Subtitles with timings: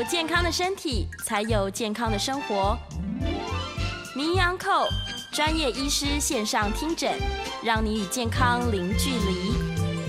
[0.00, 2.74] 有健康的身体，才有健康的生活。
[4.16, 4.86] 名医安扣
[5.30, 7.12] 专业医师线上听诊，
[7.62, 9.52] 让你与健康零距离。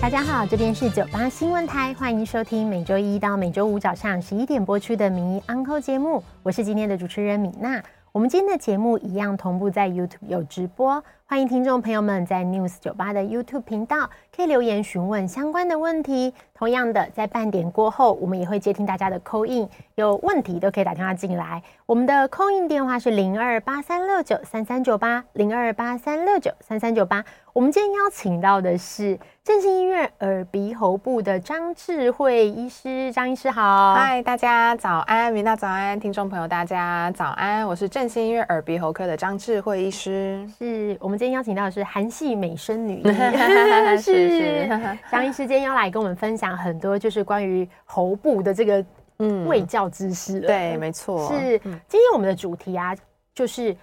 [0.00, 7.82] 大家好，这边是九八新闻台，欢迎收听每周一到每周五早上十一点播出的名医安扣节目，我是今天的主持人米娜。
[8.12, 16.32] 我们今天的节目一样同步在 YouTube 有直播，欢迎听众朋友们在 News 九八的 YouTube 频道可以留言询问相关的问题。
[16.54, 21.60] 同样的，在半点过后，我们也会接听大家的 call in，有问题都可以打电话进来。
[21.86, 27.24] 我们的 call in 电话是零二八三六九三三九八零二八三六九三三九八。
[27.52, 33.94] 我们今天邀请到的是振兴医院耳鼻喉部的张智慧医师，张医师好。
[33.94, 40.48] 嗨，大家早安，明大早安，听众朋友大家早安，我是振兴医院耳鼻喉科的张智慧医师。
[40.56, 43.12] 是我们今天邀请到的是韩系美声女医，
[44.00, 48.84] 是是 张医师今天要来跟我们分享很多就是关于喉部的这个
[49.18, 50.40] 嗯卫教知识。
[50.40, 51.28] 对，没错。
[51.32, 52.94] 是今天我们的主题啊，
[53.34, 53.76] 就是。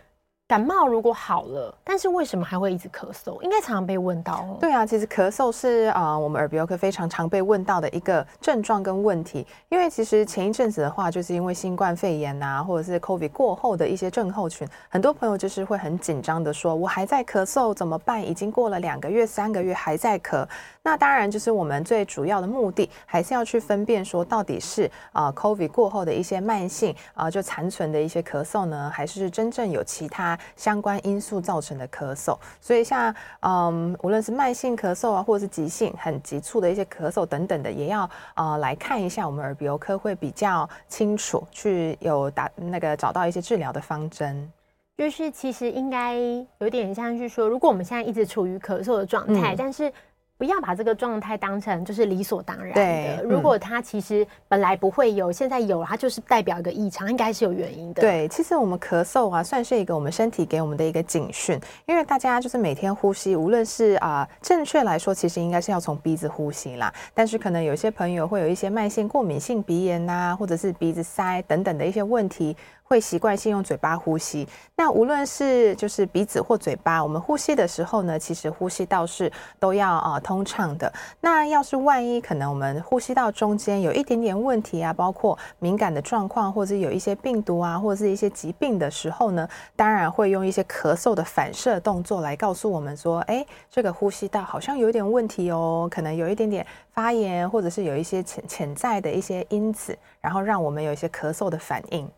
[0.50, 3.40] 感冒如果好了，但是为什么还会一直咳嗽？
[3.44, 4.58] 应该常常被问到哦。
[4.60, 9.46] 对啊，其实咳嗽是啊、我们耳鼻喉科非常常被问到的一个症状跟问题。
[9.70, 18.20] 因为其实前一阵子的话，就是因为新冠肺炎、啊，或者是 COVID 过后的一些症候群，很多朋友就是会很紧张的说：“我还在咳嗽，怎么办？
[18.28, 20.48] 已经过了两个月、三个月还在咳。”
[20.90, 30.36] 那当然就是我们最主要的目的，还是要去分辨说，到底是啊、呃、COVID 过后的一些慢性啊、呃，就残存的一些咳嗽呢，还是真正有其他。
[30.56, 44.52] 相关因素造成的咳嗽，所以像嗯，无论是慢性咳嗽啊，或者是急性很急促的一些咳嗽等等的，也要呃来看一下，我们耳鼻喉科会比较清楚，去有打那个找到一些治疗的方针。
[44.98, 46.16] 就是其实应该
[46.58, 49.94] 有点像是说，如果我们现在一直处于咳嗽的状态，嗯、但是。
[50.40, 52.76] 不要把这个状态当成就是理所当然的。
[52.76, 58.02] 对，如果它其实本来不会有，现在有，它就是代表一个异常，应该是有原因的。
[58.02, 66.94] 对，其实我们咳嗽啊，算是一个我们身体给我们的一个警讯，因为大家就是每天呼吸，无论是啊，正确来说，其实应该是要从鼻子呼吸啦。
[67.14, 72.56] 但是可能有些朋友会有一些慢性过敏性鼻炎呐、啊，或者是鼻子塞等等的一些问题。
[72.90, 80.92] 会习惯性用嘴巴呼吸，那无论是就是鼻子或嘴巴，我们呼吸的时候呢，其实呼吸道是都要啊、通畅的。
[81.22, 102.10] 那要是万一可能我们呼吸道中间有一点点问题啊，包括敏感的状况，或者有一些病毒啊，或者是一些疾病的时候呢，当然会用一些咳嗽的反射动作来告诉我们说，哎，这个呼吸道好像有点问题哦，可能有一点点发炎，或者是有一些潜潜在的一些因子，然后让我们有一些咳嗽的反应。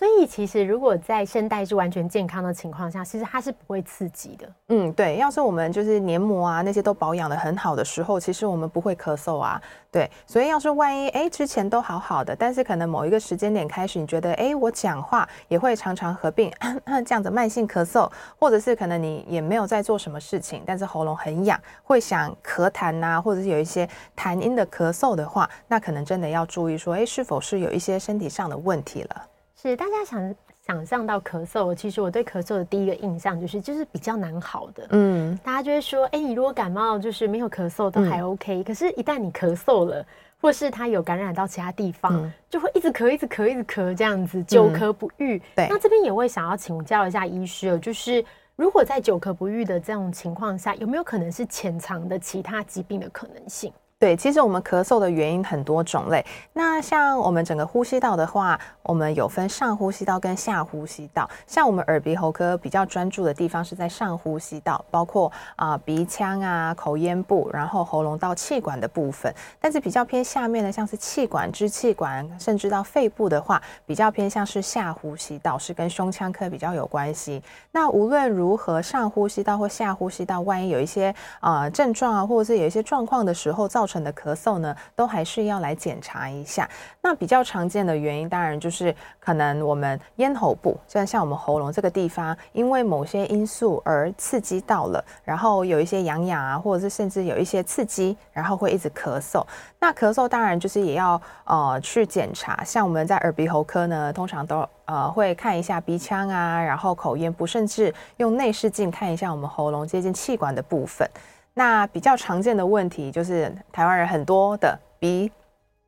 [0.00, 4.48] 所以其实如果在声带是完全健康的情况下，其实它是不会刺激的。
[4.68, 9.60] 嗯，对，要是我们就是黏膜啊那些都保养得很好的时候，其实我们不会咳嗽啊。
[9.92, 16.50] 对，所以要是万一哎之前都好好的，但是可能某一个时间点开始，你觉得哎我讲话也会常常合并
[17.04, 29.26] 这样子慢性咳嗽，或者是可能你也没有在做什么事情，但是喉咙很痒，会想咳痰呐，或者是有一些痰音的咳嗽的话，那可能真的要注意说，哎是否是有一些身体上的问题了。
[29.62, 30.34] 是大家想
[30.66, 34.86] 想象到咳嗽，其实我对咳嗽的第一个印象就是就是比较难好的。
[34.90, 40.02] 嗯，大家就会说，哎、欸，你如果感冒就是没有咳嗽都还 OK，、嗯、可是一旦你咳嗽了，
[40.40, 45.42] 或是它有感染到其他地方，嗯、就会一直咳，一直咳，一直咳这样子，久咳不愈、嗯。
[45.56, 48.24] 对，那这边也会想要请教一下医师哦，就是
[48.56, 53.70] 如果在久咳不愈的这种情况下，有没有可能是潜藏的其他疾病的可能性？
[54.00, 56.24] 对，其实我们咳嗽的原因很多种类。
[56.54, 61.28] 那像我们整个呼吸道的话，我们有分上呼吸道跟下呼吸道。
[61.46, 69.30] 像我们耳鼻喉科比较专注的地方是在上呼吸道，包括啊、鼻腔啊、口咽部，然后喉咙到气管的部分。
[69.60, 77.42] 但是比较偏下面的，像是气管、支气管，甚至到肺部的话，比较偏向是下呼吸道，是跟胸腔科比较有关系。
[77.70, 86.68] 那无论如何，上呼吸道或下呼吸道，万一有一些啊、症状啊，或者是有一些状况的时候，造成的咳嗽呢，都还是要来检查一下。
[87.02, 99.44] 那比较常见的原因，当然就是可能我们咽喉部，就像像我们喉咙这个地方，因为某些因素而刺激到了，然后有一些痒痒啊，或者是甚至有一些刺激，然后会一直咳嗽。
[99.80, 111.08] 那咳嗽当然就是也要呃去检查，像我们在耳鼻喉科呢，通常都呃会看一下鼻腔啊，然后口咽部，甚至用内视镜看一下我们喉咙接近气管的部分。
[111.54, 115.30] 那比较常见的问题就是台湾人很多的鼻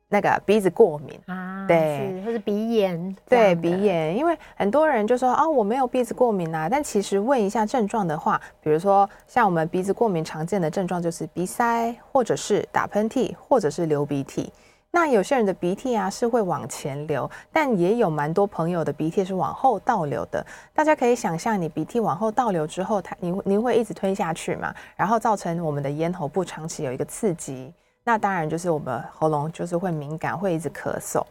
[0.09, 1.19] 那个鼻子过敏。
[1.25, 14.51] 啊，对，或是鼻炎，对鼻炎，因为很多人就说啊，我没有鼻子过敏啊，但其实问一下症状的话，比如说像我们鼻子过敏常见的症状就是鼻塞，或者是打喷嚏，或者是流鼻涕。
[14.95, 20.45] 那有些人的鼻涕啊是会往前流，但也有蛮多朋友的鼻涕是往后倒流的。
[20.71, 24.71] 大家可以想象，你鼻涕往后倒流之后，它您您会一直吞下去嘛？
[24.95, 27.73] 然后造成我们的咽喉部长期有一个刺激，
[28.03, 31.23] 那当然就是我们喉咙就是会敏感，会一直咳嗽。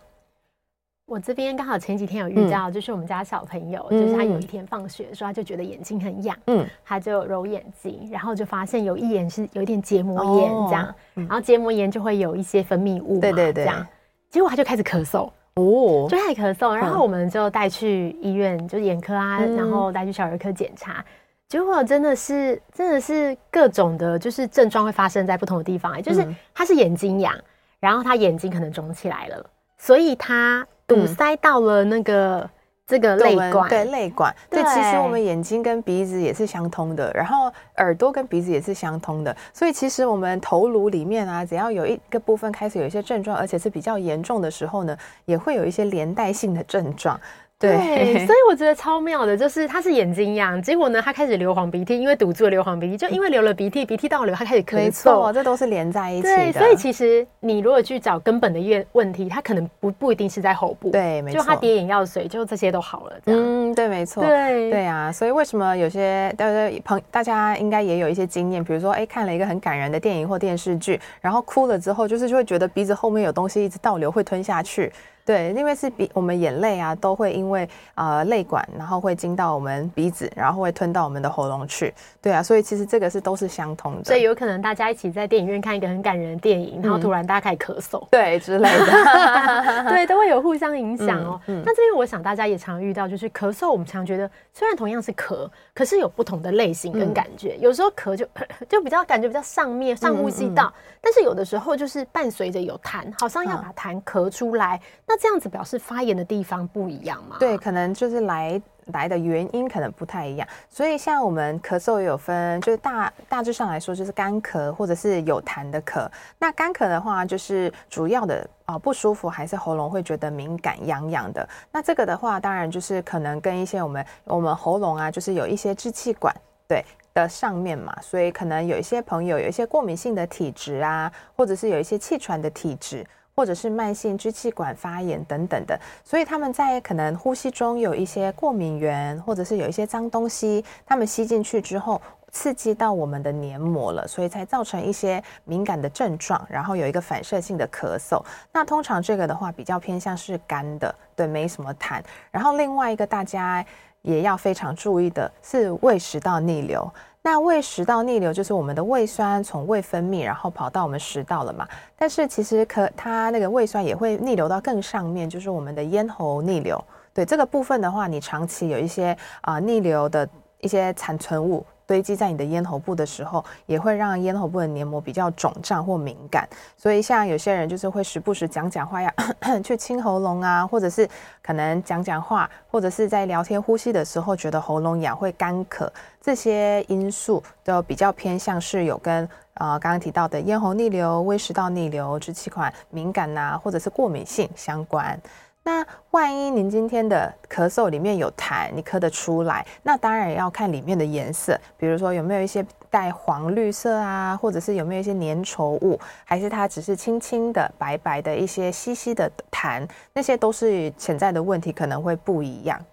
[1.12, 13.86] 我这边刚好前几天有遇到，就是我们家小朋友，嗯、就是他有一天放学的时候，他就觉得眼睛很痒，嗯，他就揉眼睛，然后就发现有一眼是有一点结膜炎这样，哦、然后结膜炎就会有一些分泌物嘛，对对对，这样，
[14.30, 21.04] 结果他就开始咳嗽，哦，就开始咳嗽，然后我们就带去医院，就是眼科啊，嗯、然后带去小儿科检查，
[21.46, 27.38] 结果真的是真的是各种的，就是症状会发生在不同的地方，就是他是眼睛痒，
[27.80, 29.44] 然后他眼睛可能肿起来了，
[29.76, 30.66] 所以他。
[30.94, 32.50] 堵塞到了那个、嗯、
[32.86, 47.18] 这个泪管，对泪管，对，对，其实我们眼睛跟鼻子也是相通的，然后耳朵跟鼻子也是相通的，所以其实我们头颅里面啊，只要有一个部分开始有一些症状，而且是比较严重的时候呢，也会有一些连带性的症状。
[47.62, 56.36] 对，所以我觉得超妙的，就是他是眼睛痒，结果呢，他开始流黄鼻涕，因为堵住了流黄鼻涕，就因为流了鼻涕，鼻涕倒流，他开始咳嗽，没错，这都是连在一起的。
[56.36, 63.12] 对，所以其实你如果去找根本的问问题，他可能不不一定是在喉部，对，没错，就他滴眼药水，就这些都好了。
[63.26, 74.92] 嗯，对，没错，对对啊，所以为什么有些大家朋大家应该也有一些经验，比如说哎，看了一个很感人的电影或电视剧，然后哭了之后，就是就会觉得鼻子后面有东西一直倒流，会吞下去。
[75.24, 81.94] 对，因为是鼻，我们眼泪啊都会因为呃泪管，然后会进到我们鼻子，然后会吞到我们的喉咙去。
[82.20, 84.04] 对啊，所以其实这个是都是相通的。
[84.04, 91.40] 所以有可能大家一起在电影院看一个很感人的电影，然后突然大家开始咳嗽，嗯、对之类的， 对，都会有互相影响哦。
[91.46, 97.54] 嗯嗯、那这边我想大家也常遇到，就是咳嗽，我们常觉得虽然同样是咳，可是有不同的类型跟感觉。
[97.58, 98.26] 嗯、有时候咳就
[98.68, 104.80] 就比较感觉比较上面上呼吸道，但是有的时候就是伴随着有痰，好像要把痰咳出来。
[105.12, 107.36] 那这样子表示发炎的地方不一样吗？
[107.38, 110.48] 对，可能就是来来的原因可能不太一样。
[110.70, 116.08] 所以像我们咳嗽也有分，就是大大致上来说就是干咳或者是有痰的咳。
[116.38, 121.46] 那干咳的话，就是主要的啊、不舒服还是喉咙会觉得敏感痒痒的。
[121.70, 126.34] 那这个的话，当然就是可能跟一些我们我们喉咙啊，就是有一些支气管
[126.66, 126.82] 对
[127.12, 133.06] 的上面嘛，所以可能有一些朋友有一些过敏性的体质啊，或者是有一些气喘的体质。
[133.34, 142.00] 或者是慢性支气管发炎等等的，所以他们在可能呼吸中有一些过敏源，或者是有一些脏东西，他们吸进去之后
[142.30, 148.22] 刺激到我们的黏膜了，所以才造成一些敏感的症状，然后有一个反射性的咳嗽。
[148.52, 152.02] 那通常这个的话比较偏向是干的，对，没什么痰。
[152.30, 153.64] 然后另外一个大家
[154.02, 156.90] 也要非常注意的是胃食道逆流。
[157.24, 161.66] 那胃食道逆流就是我们的胃酸从胃分泌，然后跑到我们食道了嘛。
[161.96, 166.84] 但是其实可它那个胃酸也会逆流到更上面，就是我们的咽喉逆流。
[167.14, 171.64] 对这个部分的话，你长期有一些啊、逆流的一些残存物。
[171.86, 176.48] 堆积在你的咽喉部的时候，也会让咽喉部的黏膜比较肿胀或敏感。
[176.76, 179.12] 所以像有些人就是会时不时讲讲话呀，
[179.62, 181.08] 去清喉咙啊，或者是
[181.42, 185.88] 可能讲讲话，或者是在聊天呼吸的时候觉得喉咙痒会干咳，
[186.20, 195.18] 这些因素都比较偏向是有跟呃刚刚提到的咽喉逆流、胃食道逆流、支气管敏感呐、啊，或者是过敏性相关。
[195.64, 212.84] 那万一您今天的咳嗽里面有痰，你咳得出来，那当然也要看里面的颜色，比如说有没有一些带黄绿色啊，或者是有没有一些粘稠物，还是它只是轻轻的白白的一些稀稀的痰，那些都是潜在的问题，可能会不一样。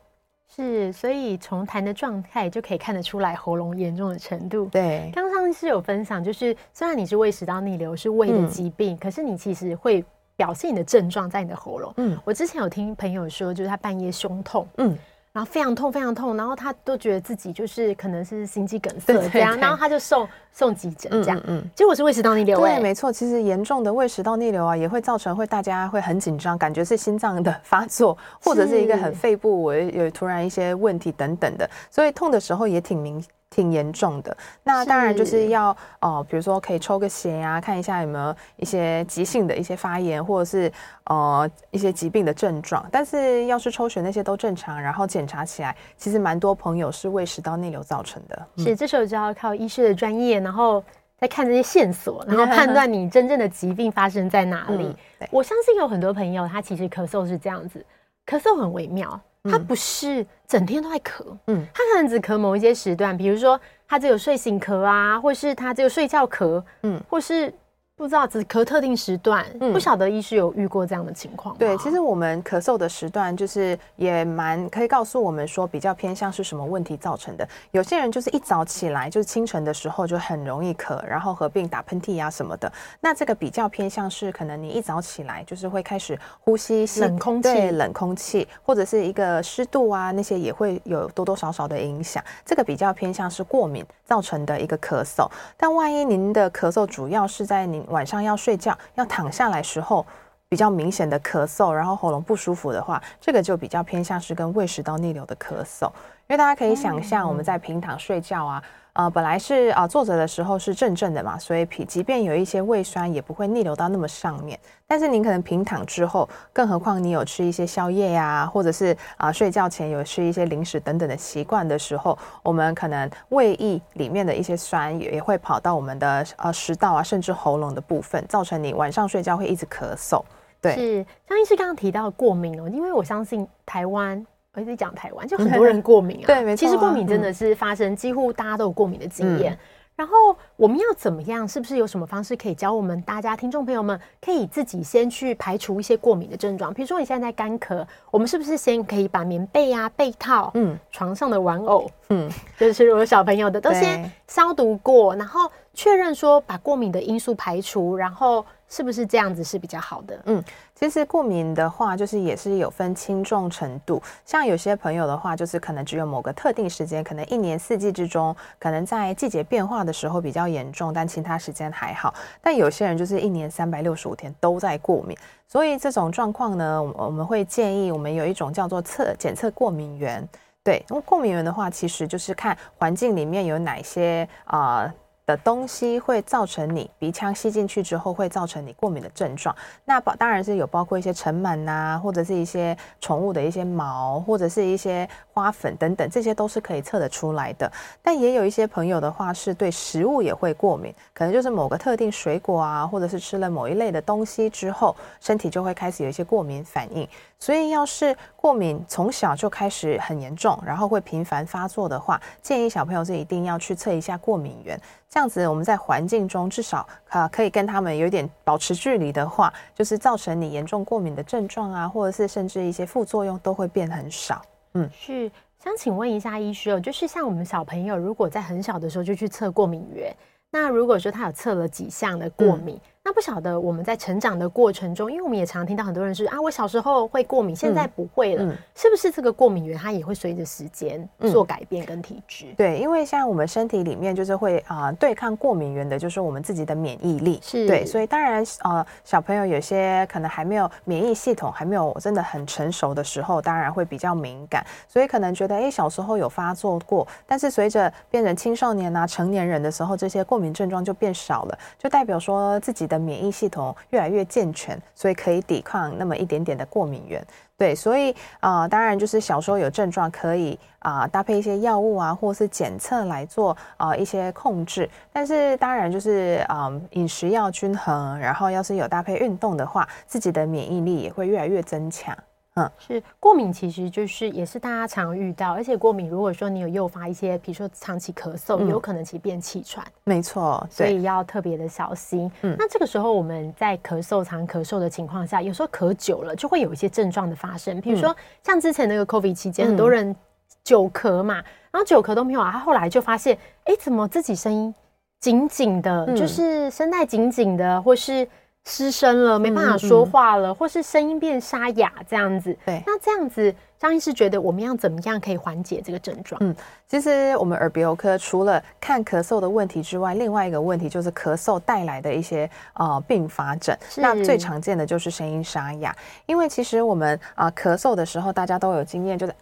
[0.55, 4.65] 是，所以从痰的状态就可以看得出来喉咙严重的程度。
[4.65, 10.05] 对，刚刚上次有分享，就是虽然你是胃食道逆流，是胃的疾病，嗯、可是你其实会。
[10.39, 11.93] 表现你的症状在你的喉咙。
[11.97, 14.97] 嗯，我之前有听朋友说，就是他半夜胸痛，嗯，
[15.33, 21.37] 然后非常痛，非常痛，然后他都觉得自己就是可能是心肌梗塞这样，然后他就送送急诊这样。
[21.39, 22.57] 嗯，嗯，结果是胃食道逆流。
[22.57, 33.21] 对，没错，其实严重的胃食道逆流啊，也会造成会大家会很紧张，感觉是心脏的发作， 或者是一个很肺部我有突然一些问题等等的，所以痛的时候也挺明。
[33.49, 40.71] 挺严重的，那当然就是要哦、呃，比如说可以抽个血啊，看一下有没有一些急性的一些发炎，或者是
[41.05, 42.85] 呃一些疾病的症状。
[42.91, 48.47] 但是要是抽血那些都正常，然后检查起来，其实蛮多朋友是胃食道逆流造成的。
[48.57, 50.83] 是，这时候就要靠医师的专业，然后
[51.17, 54.95] 再看这些线索，然后判断你真正的疾病发生在哪里。
[55.19, 57.83] 嗯、我相信有很多朋友他其实咳嗽是这样子，
[58.27, 59.19] 咳嗽很微妙。
[59.43, 67.53] 他不是整天都在咳，嗯，他可能只咳某一些时段，比如说他只有睡醒咳啊，或是他只有睡觉咳，嗯，或是。
[67.99, 71.53] 不知道只咳特定时段，嗯、不晓得医师有遇过这样的情况？
[71.57, 77.45] 对，其实我们咳嗽的时段就是也蛮可以告诉我们说，比较偏向是什么问题造成的。
[77.71, 82.71] 有些人就是一早起来就是清晨的时候就很容易咳，然后合并打喷嚏啊什么的。
[83.01, 92.23] 那这个比较偏向是可能你一早起来就是会开始呼吸冷空气，对，冷空气，或者是一个湿度啊那些也会有多多少少的影响。
[92.45, 95.29] 这个比较偏向是过敏造成的一个咳嗽。
[95.57, 100.05] 但万一您的咳嗽主要是在您晚上要睡觉要躺下来时候
[100.47, 105.85] 比较明显的咳嗽，然后喉咙不舒服的话，这个就比较偏向是跟胃食道逆流的咳嗽。
[106.27, 108.63] 因为大家可以想象，我们在平躺睡觉啊。
[108.99, 114.59] 呃，本来是啊、坐着的时候是正正的嘛，所以脾即便有一些胃酸，也不会逆流到那么上面。
[114.85, 130.21] 但是您可能平躺之后，更何况你有吃一些宵夜呀、或者是啊、睡觉前有吃一些零食等等的习惯的时候，我们可能胃液里面的一些酸也也会跑到我们的呃食道啊，甚至喉咙的部分，造成你晚上睡觉会一直咳嗽。
[130.59, 134.27] 对，是张医师刚刚提到过敏哦，因为我相信台湾。
[134.55, 136.25] 我一直讲台湾，就很多人过敏啊。
[136.25, 136.65] 对，没错。
[136.65, 139.57] 其实过敏真的是发生，几乎大家都有过敏的经验。
[139.95, 140.13] 然后
[140.55, 141.45] 我们要怎么样？
[141.47, 146.73] 是不是有什么方式可以教我们大家听众朋友们，可以自己先去排除一些过敏的症状？
[146.73, 158.43] 比如说你现在在干咳，我们是不是先可以把棉被啊、被套、嗯、床上的玩偶，嗯，就是我小朋友的，都先消毒过，然后确认说把过敏的因素排除，然后。
[158.69, 160.19] 是不是这样子是比较好的？
[160.25, 160.43] 嗯，
[160.75, 164.01] 其实过敏的话，就是也是有分轻重程度。
[164.23, 172.13] 像有些朋友的话，就是可能只有某个特定时间，可能一年四季之中，可能在季节变化的时候比较严重，但其他时间还好。
[172.41, 180.27] 但有些人就是一年三百六十五天都在过敏，所以这种状况呢，我们会建议我们有一种叫做测检测过敏源。
[180.63, 184.93] 对，因为过敏源的话，其实就是看环境里面有哪些啊。
[185.29, 189.55] 的东西会造成你鼻腔吸进去之后会造成你过敏的症状，
[189.85, 195.07] 那包当然是有包括一些尘螨呐，或者是一些宠物的一些毛，或者是一些
[195.39, 197.71] 花粉等等，这些都是可以测得出来的。
[198.03, 207.07] 但也有一些朋友的话是对食物也会过敏，可能就是某个特定水果啊，或者是吃了某一类的东西之后，身体就会开始有一些过敏反应。
[207.41, 214.77] 所以要是过敏从小就开始很严重，然后会频繁发作的话，建议小朋友是一定要去测一下过敏源。
[215.09, 224.41] 这样子，我们在环境中至少啊，可以跟他们有点保持距离的话，就是造成你严重过敏的症状啊，或者是甚至一些副作用都会变很少。
[224.73, 225.31] 嗯，是
[225.63, 230.15] 想请问一下医师哦，就是像我们小朋友如果在很小的时候就去测过敏源，
[230.49, 232.75] 那如果说他有测了几项的过敏。
[232.75, 242.53] 嗯那不晓得我们在成长的过程中，因为我们也常听到很多人是啊，我小时候会过敏，现在不会了，嗯嗯、是不是这个过敏源它也会随着时间做改变跟体质、嗯？
[242.55, 247.39] 对，因为像我们身体里面就是会啊、呃、对抗过敏源的，就是我们自己的免疫力。
[247.41, 262.98] 是对，所以当然呃小朋友有些可能还没有免疫系统还没有真的很成熟的时候，当然会比较敏感，所以可能觉得哎、欸、小时候有发作过，但是随着变成青少年啊成年人的时候，这些过敏症状就变少了，就代表说自己的。
[262.99, 267.25] 免疫系统越来越健全，所以可以抵抗那么一点点的过敏源。
[267.57, 274.89] 对，所以啊、当然就是小时候有症状，可以啊、搭配一些药物啊，或是检测来做啊、一些控制。
[275.11, 282.17] 但是当然就是啊、饮食要均衡，然后要是有搭配运动的话，自己的免疫力也会越来越增强。
[282.59, 289.85] 嗯，是过敏，其实就是也是大家常遇到，而且过敏如果说你有诱发一些，比如说长期咳嗽，嗯、有可能其实变气喘。
[290.03, 292.29] 没错，所以要特别的小心。
[292.41, 300.15] 嗯，那这个时候我们在咳嗽、常咳嗽的情况下，有时候咳久了就会有一些症状的发生，比如说像之前那个 COVID 期间，嗯、很多人
[300.63, 301.35] 久咳嘛，
[301.71, 304.73] 然后久咳都没有啊，他后来就发现，哎，怎么自己声音
[305.19, 308.27] 紧紧的，嗯、就是声带紧紧的，或是。
[308.65, 312.55] 失声了，没办法说话了，嗯嗯、或是声音变沙哑这样子。
[312.65, 316.39] 对，那这样子，张医师觉得我们要怎么样可以缓解这个症状？
[316.43, 316.55] 嗯，
[316.87, 323.75] 其实我们耳鼻喉科除了看咳嗽的问题之外，另外一个问题就是咳嗽带来的一些呃并发症。
[323.97, 325.95] 那最常见的就是声音沙哑，
[326.27, 329.33] 因为其实我们啊、呃、咳嗽的时候，大家都有经验，就是。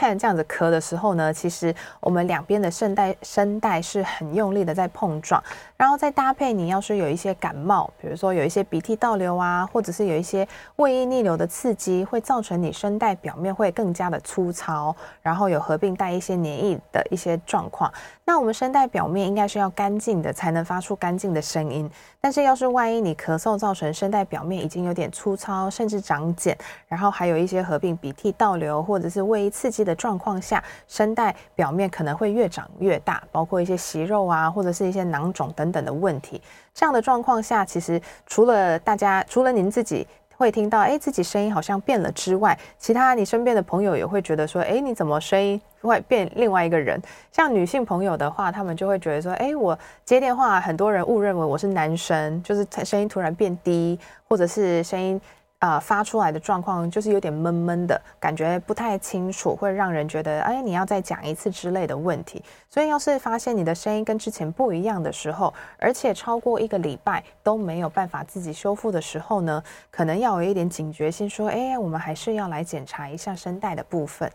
[0.00, 5.42] 这样子咳的时候呢，其实我们两边的声带声带是很用力的在碰撞，
[5.76, 17.92] 然后再搭配你要是有一些感冒，比如说有一些鼻涕倒流啊，或者是有一些胃液逆流的刺激，会造成你声带表面会更加的粗糙，然后有合并带一些黏液的一些状况。
[18.28, 21.88] 那我们声带表面应该是要干净的，才能发出干净的声音。
[22.20, 36.42] 但是要是万一你咳嗽造成声带表面已经有点粗糙，甚至长茧，然后还有一些合并鼻涕倒流或者是胃液刺激的状况下，声带表面可能会越长越大，包括一些息肉啊，或者是一些囊肿等等的问题。
[36.74, 40.04] 这样的状况下，其实除了大家，除了您自己。
[40.36, 47.00] 会听到哎，自己声音好像变了之外，其他你身边的朋友也会觉得说，哎，你怎么声音会变另外一个人？
[47.32, 55.20] 像女性朋友的话，他们就会觉得说，哎，我接电话，很多人误认为我是男生，就是声音突然变低，或者是声音。
[55.58, 62.42] 啊、呃，发出来的状况就是有点闷闷的感觉，不太清楚，会让人觉得，哎，你要再讲一次之类的问题。
[62.68, 74.30] 所以，要是发现你的声音跟之前不一样的时候，而且超过一个礼拜都没有办法自己修复的时候呢，可能要有一点警觉心，说，哎，我们还是要来检查一下声带的部分。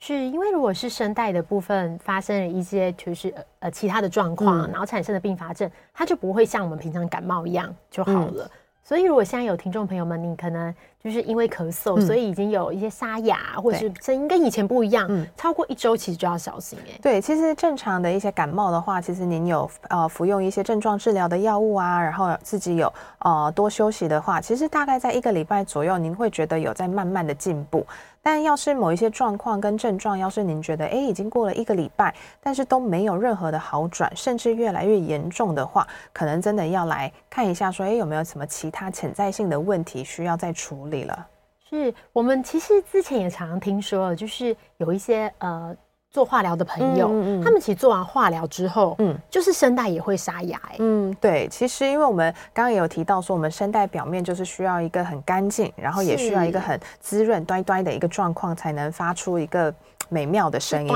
[0.00, 8.44] 是因为如果是声带的部分发生了一些就是呃其他的状况，嗯、然后产生的并发症，它就不会像我们平常感冒一样就好了。
[8.44, 8.50] 嗯
[8.86, 10.72] 所以，如果现在有听众朋友们，你可能
[11.02, 16.98] 就是因为咳嗽，嗯、所以已经有一些沙哑，或者是声音跟以前不一样，嗯，超过一周其实就要小心哎。
[17.00, 27.86] 对，其实正常的一些感冒的话，其实您有呃服用一些症状治疗的药物啊，然后自己有呃多休息的话，其实大概在一个礼拜左右，您会觉得有在慢慢的进步。
[28.24, 41.26] 但要是某一些状况跟症状，要是您觉得诶已经过了一个礼拜，但是都没有任何的好转，甚至越来越严重的话，可能真的要来看一下，说诶有没有什么其他潜在性的问题需要再处理了。
[41.68, 45.76] 是我们其实之前也常常听说，就是有一些呃。
[46.14, 50.76] 做化疗的朋友，嗯嗯、他们其实做完化疗之后，嗯，就是声带也会沙哑、欸。
[50.78, 59.74] 嗯，对，其实因为我们刚刚也有提到说，我们声带表面就是需要一个很干净，然后也需要一个很滋润、端端的一个状况，才能发出一个。
[60.08, 60.88] 美妙的声音，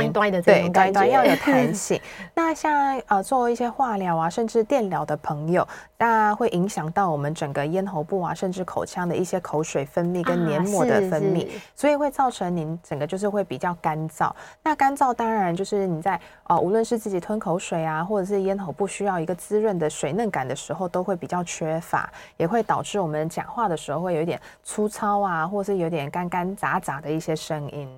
[0.93, 2.01] 对，要有弹性。
[2.35, 5.67] 那像呃做一些化疗啊，甚至电疗的朋友，
[5.97, 14.31] 那会影响到我们整个咽喉部啊，甚至口腔的一些口水分泌跟黏膜的分泌，啊、所以会造成您整个就是会比较干燥。
[14.63, 27.89] 那干燥当然就是你在呃无论是自己吞口水啊，或者是咽喉部需要一个滋润的水嫩感的时候，都会比较缺乏，也会导致我们讲话的时候会有一点粗糙啊，或者是有点干干杂杂的一些声音，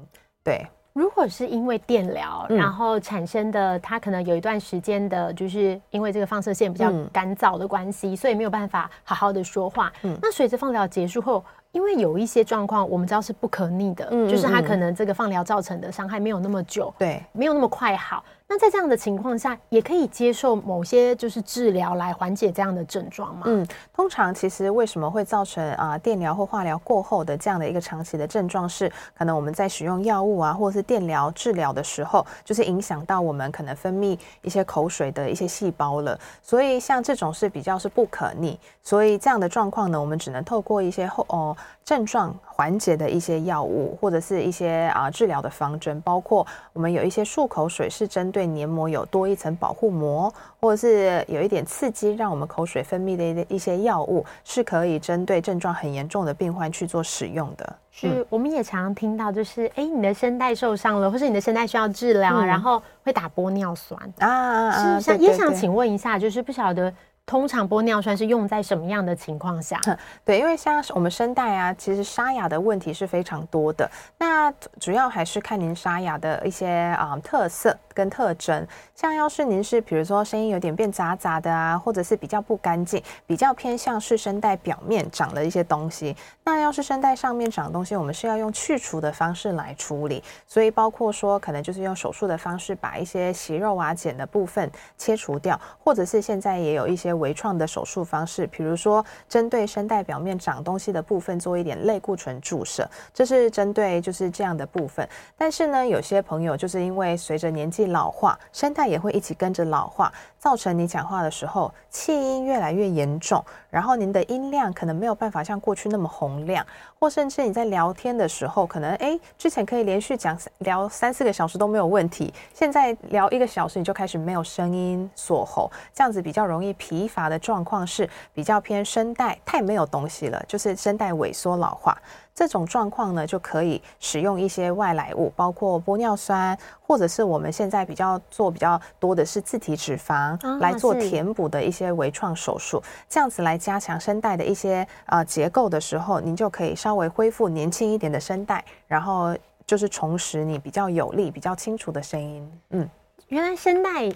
[0.43, 0.67] 对。
[0.93, 9.93] 如果是因为电疗，然后产生的，它可能有一段时间的，就是因为这个放射线比较干燥的关系，所以没有办法好好的说话。
[10.21, 18.25] 那随着放疗结束后，因为有一些状况我们知道是不可逆的，就是它可能这个放疗造成的伤害没有那么久，对，没有那么快好。
[18.53, 23.43] 那在这样的情况下，也可以接受某些就是治疗来缓解这样的症状吗？
[23.45, 36.19] 嗯，通常其实为什么会造成啊、电疗或化疗过后的这样的一个长期的症状，是可能我们在使用药物啊，或者是电疗治疗的时候，就是影响到我们可能分泌一些口水的一些细胞了。
[36.43, 41.57] 所以像这种是比较是不可逆，所以这样的状况呢，我们只能透过一些后哦
[41.91, 48.51] 症状缓解的一些药物，或者是一些啊、呃、治疗的方针，包括我们有一些漱口水是针对。
[48.51, 57.77] 黏膜有多一层保护膜，或者是有一点刺激，让我们口水分泌的一些药物，是可以针对症状很严重的病患去做使用的。
[57.93, 64.99] 是，嗯、我们也常常听到，就是哎，你的声带受伤了，或是你的声带需要治疗，嗯、然后会打玻尿酸啊啊啊！
[64.99, 66.93] 是，想也想请问一下，就是不晓得。
[67.31, 69.81] 通常玻尿酸是用在什么样的情况下？
[70.25, 73.89] 对，因为像我们声带啊，其实沙哑的问题是非常多的。
[74.19, 76.67] 那主要还是看您沙哑的一些
[76.99, 78.67] 啊、特色跟特征。
[78.95, 86.17] 像要是您是比如说声音有点变杂杂的啊，或者是比较不干净，比较偏向是声带表面长了一些东西。
[86.43, 90.25] 那要是声带上面长东西，我们是要用去除的方式来处理。
[90.47, 97.11] 所以包括说可能就是用手术的方式把一些息肉啊、茧的部分切除掉，或者是现在也有一些。
[97.21, 105.07] 微创的手术方式，比如说针对声带表面长东西的部分做一点类固醇注射，这是针对就是这样的部分。
[105.37, 116.67] 但是呢，有些朋友就是因为随着年纪老化，声带也会一起跟着老化，造成你讲话的时候气音越来越严重，然后您的音量可能没有办法像过去那么洪亮，
[116.99, 131.97] 或甚至你在聊天的时候，可能哎之前可以连续讲聊三四个小时都没有问题，现在聊一个小时你就开始没有声音锁喉，这样子比较容易疲乏的状况是比较偏声带太没有东西了，就是声带萎缩老化。
[132.41, 152.51] 这种状况呢，就可以使用一些外来物，包括玻尿酸，或者是我们现在比较做比较多的是自体脂肪、哦、来做填补的一些微创手术，这样子来加强声带的一些呃结构的时候，您就可以稍微恢复年轻一点的声带，然后就是重拾你比较有力、比较清楚的声音。
[152.71, 152.89] 嗯，
[153.29, 154.11] 原来声带。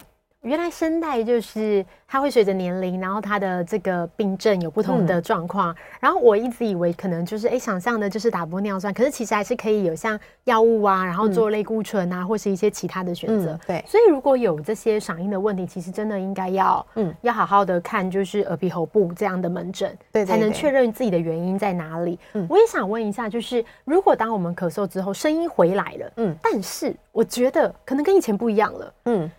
[0.44, 5.72] 原来声带就是它会随着年龄，然后它的这个病症有不同的状况。
[5.72, 13.60] 嗯、然后我一直以为可能就是哎，想象的就是打玻尿酸，可是其实还是可以有像药物啊，然后做类固醇啊，嗯、或是一些其他的选择、嗯。
[13.66, 22.18] 对，所以如果有这些嗓音的问题，其实真的应该要嗯，要好好的看，就是耳鼻喉部这样的门诊，对，才能确认自己的原因在哪里。
[22.34, 29.30] 嗯，我也想问一下，就是如果当我们咳嗽之后，声音回来了，嗯，但是我觉得可能跟以前不一样了，嗯。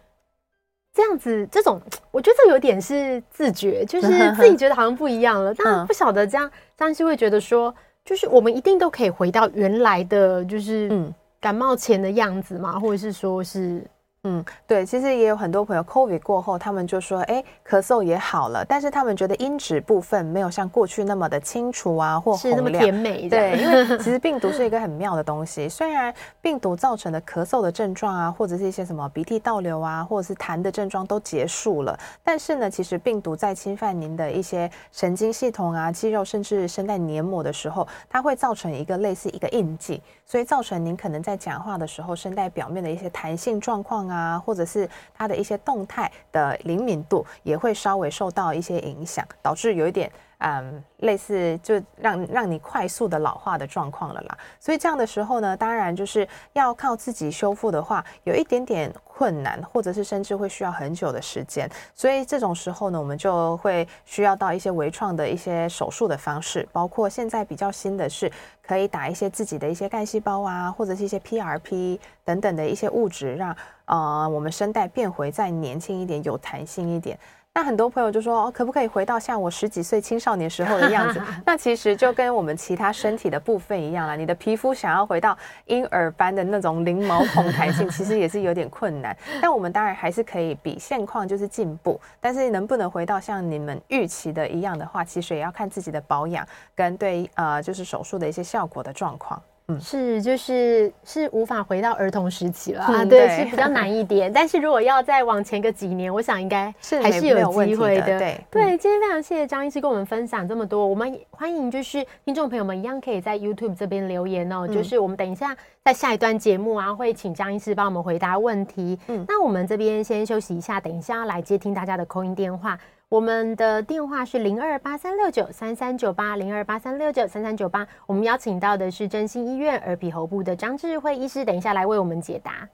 [0.96, 1.80] 这样子，这种
[2.10, 12.80] 我觉得这有点是自觉，就是自己觉得好像不一样了， 但不晓得这样，张医师会觉得说，就是我们一定都可以回到原来的，就是嗯感冒前的样子吗？
[12.80, 13.84] 或者是说是？
[14.28, 23.30] 嗯，对，其实也有很多朋友 COVID 过后，他们就说，哎，咳嗽也好了，但是他们觉得音质部分没有像过去那么的清楚啊，或是那么甜美。
[23.30, 26.12] 对，因为其实 病毒是一个很妙的东西，虽然
[26.42, 44.14] 病毒造成的咳嗽的症状啊，或者是一些什么鼻涕倒流啊，或者是痰的症状都结束了，但是呢，其实病毒在侵犯您的一些神经系统啊、肌肉，甚至声带黏膜的时候，它会造成一个类似一个印记，所以造成您可能在讲话的时候，声带表面的一些弹性状况啊。
[44.15, 50.10] 啊，或者是它的一些动态的灵敏度也会稍微受到一些影响，导致有一点
[50.48, 54.38] 嗯，类似就让让你快速的老化的状况了啦。
[54.60, 61.68] 所以这样的时候呢，当然就是要靠自己修复的话，有一点点困难，或者是甚至会需要很久的时间。
[61.96, 68.32] 所以这种时候呢，我们就会需要到一些微创的一些手术的方式，包括现在比较新的是。
[68.68, 73.56] 可以打一些自己的一些干细胞啊，或者是一些 PRP 等等的一些物质，让
[73.86, 77.16] 呃我们声带变回再年轻一点，有弹性一点。
[77.58, 81.22] 那很多朋友就说，哦，可不可以回到像我十几岁青少年时候的样子？
[81.46, 84.13] 那其实就跟我们其他身体的部分一样啦。
[84.13, 85.38] 你的皮肤想要回到
[85.68, 89.15] 婴儿般的那种零毛孔弹 性，其实也是有点困难。
[89.41, 99.41] 但我们当然还是可以比现况就是进步，但是能不能回到像你们预期的一样的话，其实也要看自己的保养跟对呃就是手术的一些效果的状况。
[99.67, 104.30] 嗯，是，就是是无法回到儿童时期了啊，对，是比较难一点。
[104.34, 108.19] 但是如果要再往前个几年，我想应该还是有机会的。
[108.19, 110.86] 对对，今天非常谢谢张医师跟我们分享这么多。
[110.86, 114.67] 我们欢迎就是听众朋友们一样可以在 YouTube 这边留言哦。
[114.67, 118.99] 就是我们等一下在下一段节目啊，会请张医师帮我们回答问题。
[119.08, 122.78] 嗯，那我们这边先休息一下，等一下要来接听大家的 call in 电话。
[123.15, 127.88] 我们的电话是零二八三六九三三九八零二八三六九三三九八。
[128.06, 132.67] 我们邀请到的是振兴医院耳鼻喉部的张智慧医师，等一下来为我们解答。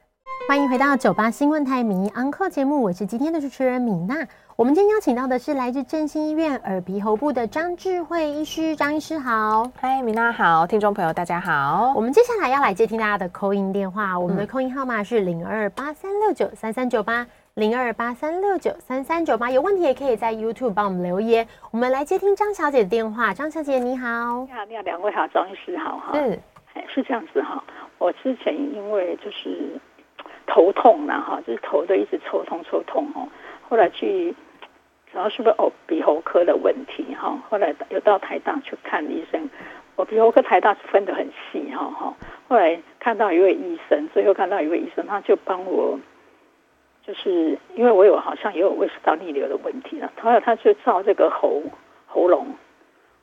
[0.49, 4.27] 欢迎回到九八新闻台名医 Uncle 节目，我是今天的主持人米娜。
[4.55, 9.71] 我们今天邀请到的是来自振兴医院耳鼻喉部的张智慧医师，张医师好。
[9.79, 11.93] 嗨，米娜好，听众朋友大家好。
[11.95, 17.27] 我们接下来要来接听大家的 call in 电话，我们的 call in 号码是零二八三六九三三九八。
[17.55, 21.45] 零二八三六九三三九八，有问题也可以在 YouTube 帮我们留言。
[21.71, 23.33] 我们来接听张小姐的电话。
[23.33, 26.17] 张小姐你好，你好，你好，两位好，张医师好哈。
[26.17, 26.39] 是，
[26.87, 27.61] 是这样子哈。
[27.97, 29.77] 我之前因为就是
[30.47, 33.27] 头痛了哈，就是头都一直抽痛抽痛哦。
[33.67, 34.33] 后来去，
[35.11, 37.37] 然后是不是哦鼻喉科的问题哈？
[37.49, 39.49] 后来有到台大去看医生，
[39.97, 42.13] 我鼻喉科台大是分得很细哈哈。
[42.47, 45.99] 后来看到一位医生，最后看到一位医生，他就帮我。
[47.05, 51.61] 就是因为我有好像也有胃食道逆流的问题了，后来他就照这个喉
[52.05, 52.45] 喉咙，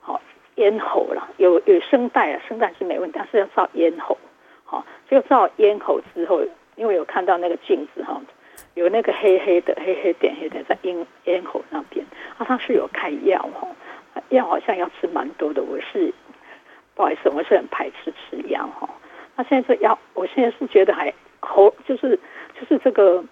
[0.00, 0.20] 好
[0.56, 4.18] 咽喉了，有有声带啊，声带是没问题，但是要照咽喉，
[4.64, 6.42] 好，就照咽喉之后，
[6.74, 8.20] 因为有看到那个镜子哈，
[8.74, 12.04] 有那个黑黑的黑黑点黑点在咽咽喉那边，
[12.36, 13.68] 啊，他是有开药哈，
[14.30, 16.12] 药好像要吃蛮多的，我是
[16.96, 18.88] 不好意思，我是很排斥吃药哈，
[19.36, 22.18] 那现在这药，我现在是觉得还喉就是
[22.58, 23.24] 就是这个。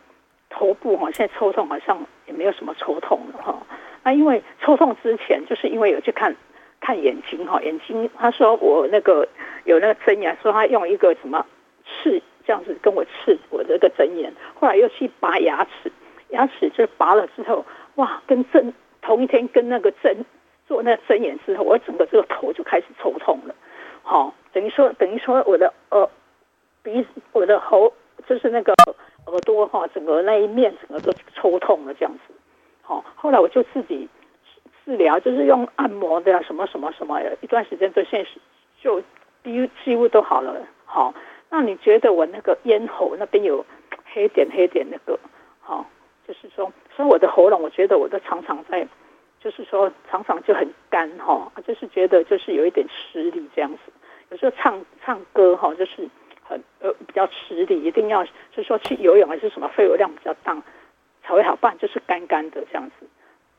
[0.51, 3.55] 头部哈，现在抽痛好像也没有什么抽痛了哈。
[4.03, 6.35] 那因为抽痛之前，就是因为有去看
[6.81, 9.27] 看眼睛哈，眼睛他说我那个
[9.65, 11.45] 有那个针眼，说他用一个什么
[11.85, 15.91] 刺这样子跟我刺我这个针眼，后来又去拔牙齿，
[16.29, 17.65] 牙齿就拔了之后，
[17.97, 20.25] 哇，跟针同一天跟那个针
[20.69, 23.55] 做那针眼之后，我整个这个头就开始抽痛了，
[24.03, 26.09] 好，等于说等于说我的呃
[26.83, 27.93] 鼻我的喉
[28.29, 28.73] 就是那个
[29.27, 32.35] 耳朵哈，整个那一面整个都抽痛了这样子，
[32.83, 34.09] 好，后来我就自己
[34.85, 38.41] 治疗，就是用按摩的什么什么什么，一段时间就现实
[38.81, 39.01] 就
[39.43, 41.15] 几几乎都好了，好。
[41.49, 43.65] 那你觉得我那个咽喉那边有
[44.12, 45.17] 黑点黑点那个，
[45.61, 45.87] 好、
[46.27, 48.87] 就是说，所以我的喉咙，我觉得我都常常在，
[49.41, 53.93] 就是说常常就很干哈、就是觉得就是有一点吃力这样子。
[54.31, 56.09] 有时候唱唱歌哈、就是
[56.49, 60.57] 很呃比较吃力，一定要就是说去游泳还是什么肺活量比较大
[61.23, 63.07] 才会好办，就是干干的这样子。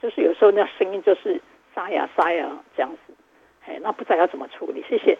[0.01, 1.41] 就是有时候那声音就是
[1.75, 3.13] 沙哑沙哑这样子，
[3.65, 4.83] 哎，那不知道要怎么处理？
[4.87, 5.17] 谢谢。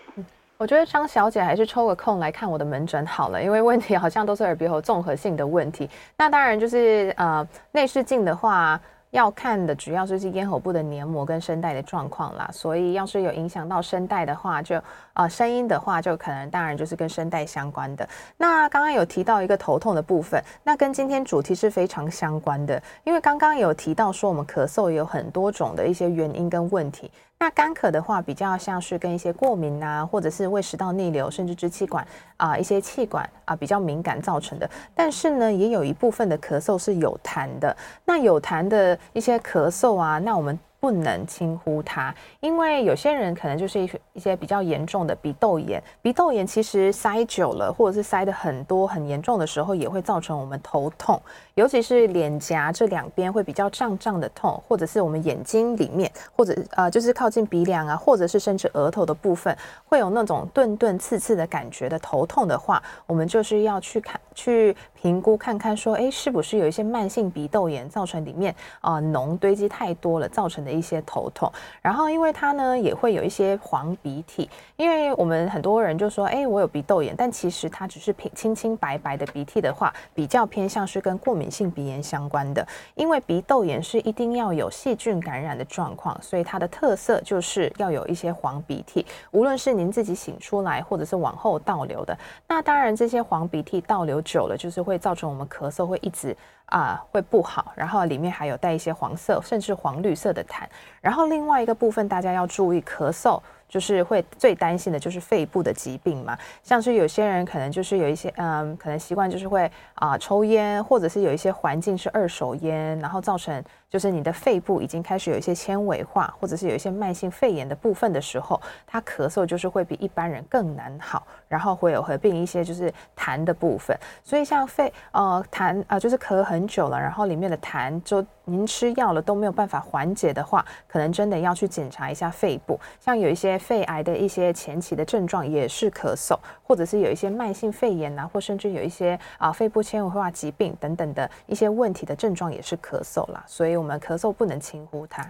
[0.57, 5.89] 我觉得张小姐还是抽个空来看我的门诊好了，因为问题好像都是耳鼻喉综合性的问题。
[6.17, 8.79] 那当然就是呃内视镜的话。
[9.17, 14.79] 要看的主要就是咽喉部的黏膜跟声带的状况啦，所以要是有影响到声带的话就，
[15.13, 18.07] 啊声音的话，就可能当然就是跟声带相关的。
[18.37, 27.11] 那刚刚有提到一个头痛的部分，那跟今天主题是非常相关的，因为刚刚有提到说我们咳嗽有很多种的一些原因跟问题。
[27.39, 32.05] 那干咳的话，比较像是跟一些过敏啊，或者是胃食道逆流，甚至支气管
[32.37, 34.69] 啊、一些气管啊、比较敏感造成的。
[34.95, 37.75] 但是呢，也有一部分的咳嗽是有痰的。
[38.05, 40.57] 那有痰的一些咳嗽啊，那我们。
[40.79, 45.81] 不能轻忽它，因为有些人可能就是一一些比较严重的鼻窦炎。
[46.01, 51.19] 鼻窦炎其实塞久了，或者是塞得很多很严重的时候，也会造成我们头痛，
[51.55, 59.55] 尤其是脸颊这两边会比较胀胀的痛，或者是我们眼睛里面，或者呃就是靠近鼻梁啊，或者是甚至额头的部分，
[59.87, 82.65] 会有那种钝钝刺刺的感觉的头痛的话，我们就是要去看去评估看看说，哎，是不是有一些慢性鼻窦炎造成里面啊脓、堆积太多了造成的一些头痛，然后因为它呢也会有一些黄鼻涕，因为我们很多人就说，哎，我有鼻窦炎，但其实它只是平清清白白的鼻涕的话，比较偏向是跟过敏性鼻炎相关的。
[82.93, 92.15] 因为鼻窦炎是一定要有细菌感染的状况，所以它的特色就是要有一些黄鼻涕，无论是您自己擤出来，或者是往后倒流的。
[92.47, 96.35] 那当然这些黄鼻涕倒流久了，就是会造成我们咳嗽会一直。
[96.67, 100.63] 啊，会不好，然后里面还有带一些黄色，甚至黄绿色的痰。
[100.99, 113.63] 然后另外一个部分，大家要注意，咳嗽就是会最担心的就是肺部的疾病嘛，像是有些人可能就是有一些嗯，可能习惯就是会啊抽烟，或者是有一些环境是二手烟，然后造成。
[113.89, 123.97] 就是你的肺部已经开始有一些纤维化，或者是有一些慢性肺炎的部分的时候，它咳嗽就是会比一般人更难好，然后会有合并一些就是痰的部分。
[124.25, 132.77] 所以像肺呃痰啊、呃，就是咳很久了，然后里面的痰就您吃药了都没有办法缓解的话，可能真的要去检查一下肺部。
[132.99, 143.41] 像有一些肺癌的一些前期的症状也是咳嗽，或者是有一些慢性肺炎啊，或甚至有一些啊、肺部纤维化疾病等等的一些问题的症状也是咳嗽啦。
[143.47, 143.76] 所以。
[143.77, 145.23] 我们咳嗽不能轻忽它。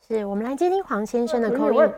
[0.00, 1.92] 是我们来接听黄先生的口音。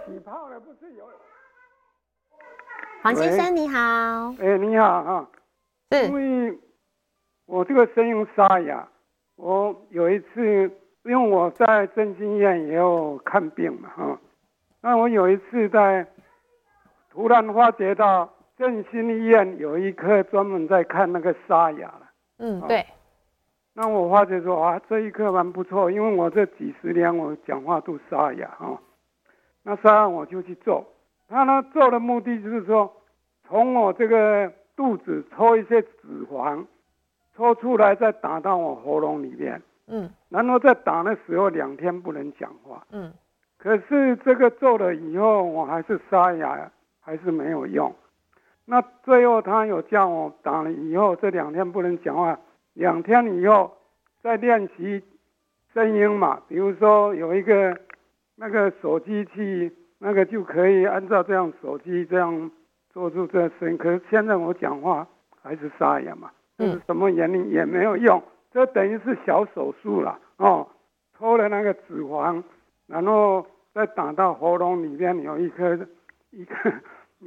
[3.02, 3.78] 黄先生你好。
[4.40, 5.30] 哎，你好哈。
[5.90, 6.06] 是。
[6.06, 6.58] 因为
[7.46, 8.88] 我这个声音沙哑，
[9.36, 10.70] 我有一次，
[11.04, 14.18] 因为我在正经医院也有看病嘛哈。
[14.80, 16.06] 那我有一次在
[17.10, 22.10] 突然发觉到正兴医院有一科专门在看那个沙哑了。
[22.38, 22.84] 嗯，对。
[23.80, 28.78] 那我发觉说啊，这一刻蛮不错，因为我这几十年我讲话都沙哑哈。
[29.62, 30.86] 那沙哑我就去做，
[31.30, 32.92] 他呢做的目的就是说，
[33.48, 36.66] 从我这个肚子抽一些脂肪，
[37.34, 43.10] 抽出来再打到我喉咙里面，嗯，然后再打的时候两天不能讲话，嗯，
[43.56, 47.90] 可是这个做了以后我还是沙哑，还是没有用。
[48.66, 52.38] 那最后他有叫我打了以后这两天不能讲话。
[52.74, 53.76] 两天以后
[54.22, 55.02] 再练习
[55.72, 57.78] 声音嘛，比如说有一个
[58.36, 62.50] 那个手机器，那个就可以按照这样手机这样
[62.92, 63.78] 做出这声音。
[63.78, 65.06] 可是现在我讲话
[65.42, 70.66] 还是沙哑嘛，是什么原因也没有用，这等于是小手术了哦。
[71.18, 72.42] 抽了那个脂肪，
[72.86, 75.78] 然后再打到喉咙里面有一颗
[76.30, 76.54] 一个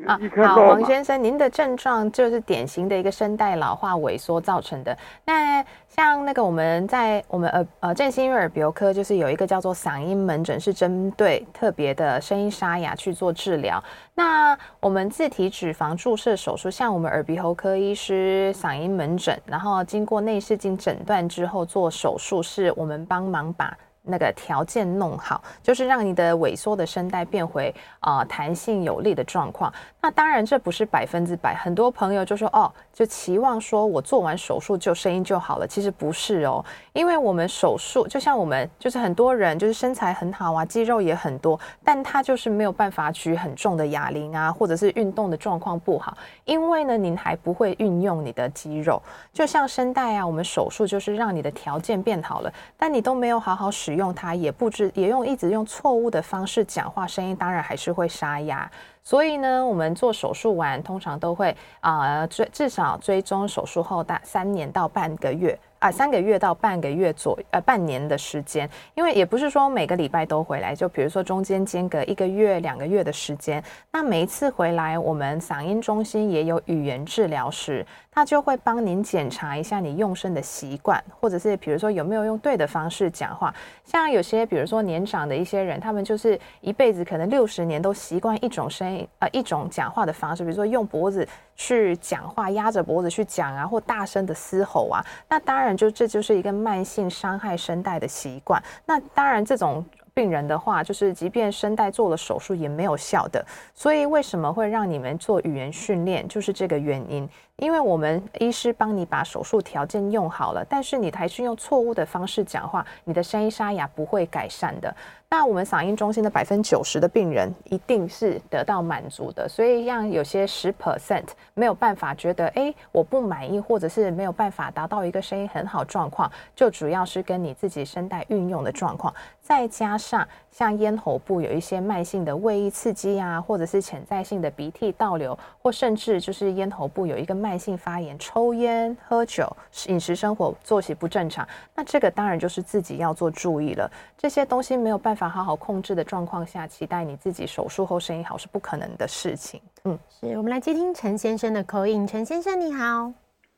[0.07, 4.97] 啊，好，王先生，您的症状就是典型的一个声带老化萎缩造成的。
[5.23, 13.81] 那像那个我们在我们呃呃振兴耳鼻喉科，就是有一个叫做嗓音门诊，是针对特别的声音沙哑去做治疗。
[14.15, 23.77] 那我们自体脂肪注射手术，像我们耳鼻喉科医师嗓音门诊，然后经过内视镜诊断之后做手术，是我们帮忙把。
[24.05, 29.73] 那个条件弄好，就是让你的萎缩的声带变回啊、弹性有力的状况。
[30.01, 53.92] 那当然这不是百分之百，很多朋友就说哦，就期望说我做完手术就声音就好了，其实不是哦，因为我们手术就像我们就是很多人就是身材很好啊，肌肉也很多，但他就是没有办法举很重的哑铃啊，或者是运动的状况不好，因为呢您还不会运用你的肌肉，就像声带啊，我们手术就是让你的条件变好了，但你都没有好好使。
[53.93, 58.69] 用它也不知也用一直用错误的方式讲话，声音当然还是会沙哑。
[59.03, 65.57] 所以呢，我们做手术完通常都会啊追至少追踪手术后大三年到半个月。
[65.79, 83.53] 啊，三个月到半个月左呃半年的时间，因为也不是说每个礼拜都回来，就比如说中间间隔一个月两个月的时间，那每一次回来，我们嗓音中心也有语言治疗师，他就会帮您检查一下你用声的习惯，或者是比如说有没有用对的方式讲话。
[83.83, 95.73] 像有些比如说年长的一些人，他们就是一辈子可能六十年都习惯一种声音呃一种讲话的方式，比如说用脖子去讲话，压着脖子去讲啊，或大声的嘶吼啊，那当然。
[95.75, 98.61] 就这就是一个慢性伤害声带的习惯。
[98.85, 103.43] 那当然，这种病人的话，就是即便声带做了手术也没有效的。
[103.73, 107.27] 所以为什么会让你们做语言训练，就是这个原因。
[107.57, 114.93] 因为我们医师帮你把手术条件用好了，但是你还是用错误的方式讲话，你的声音沙哑不会改善的。
[115.35, 121.23] 那我们嗓音中心的百分之九十的病人一定是得到满足的，所以让有些十 percent
[121.55, 137.33] 没有办法觉得，哎，我不满意，或者是没有办法达到一个声音很好状况，就主要是跟你自己声带运用的状况，再加上像咽喉部有一些慢性的胃液刺激啊，或者是潜在性的鼻涕倒流，或甚至就是咽喉部有一个。
[137.33, 139.51] 慢性发炎、抽烟、喝酒、
[139.87, 143.89] 饮食生活作息不正常，那这个当然就是自己要做注意了。
[144.15, 149.61] 这些东西没有办法好好控制的状况下，期待你自己手术后声音好是不可能的事情。
[149.85, 152.05] 嗯，是我们来接听陈先生的 call in。
[152.07, 153.11] 陈先生你好，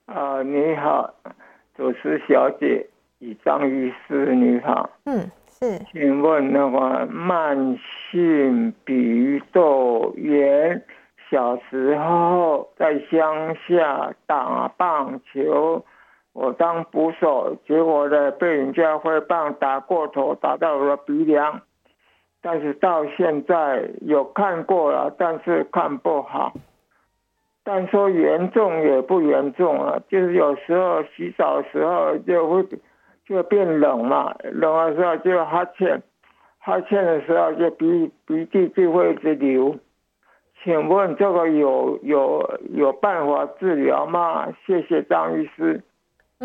[0.06, 1.14] 啊、呃，你好，
[1.76, 2.88] 主持小姐
[3.20, 7.78] 与张医师你好，嗯，是，请问那个慢
[8.12, 10.84] 性鼻窦炎。
[11.32, 15.84] 小时候在乡下打棒球，
[16.36, 21.62] 我当捕手，结果呢被人家挥棒打过头，打到我的鼻梁。
[22.42, 26.52] 但是到现在有看过了，但是看不好。
[27.64, 32.68] 但说严重也不严重啊，就是有时候洗澡的时候就会
[33.26, 36.04] 就变冷嘛，冷的时候就哈欠，
[36.60, 39.78] 哈欠的时候就鼻鼻涕就会一直流。
[40.62, 44.52] 请问这个有有有办法治疗吗？
[44.66, 45.82] 谢谢张医师。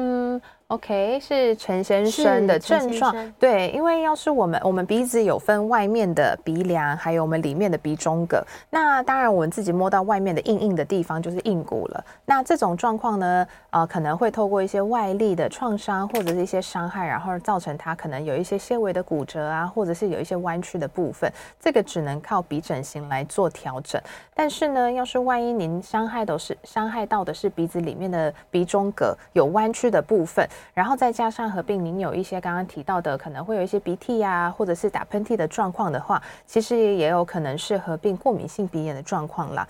[0.01, 0.41] 嗯。
[0.71, 3.13] OK，是陈先生的症状。
[3.41, 8.41] 对，因为要是我们我们鼻子有分外面的鼻梁，还有我们里面的鼻中隔。
[8.71, 12.05] 那当然，我们自己摸到外面的硬硬的地方就是硬骨了。
[12.25, 21.29] 那这种状况呢，呃，可能会透过一些外力的创伤或者是一些伤害，然后造成它可能有一些纤维的骨折啊，或者是有一些弯曲的部分。
[21.59, 24.01] 这个只能靠鼻整形来做调整。
[24.33, 30.49] 但是呢，要是万一您伤害都是伤害到的是鼻子里面的鼻中隔有弯曲的部分。
[30.75, 39.66] 然后再加上合并，您有一些刚刚提到的，可能会有一些鼻涕啊，或者是打喷嚏的状况的话，其实也有可能是合并过敏性鼻炎的状况啦。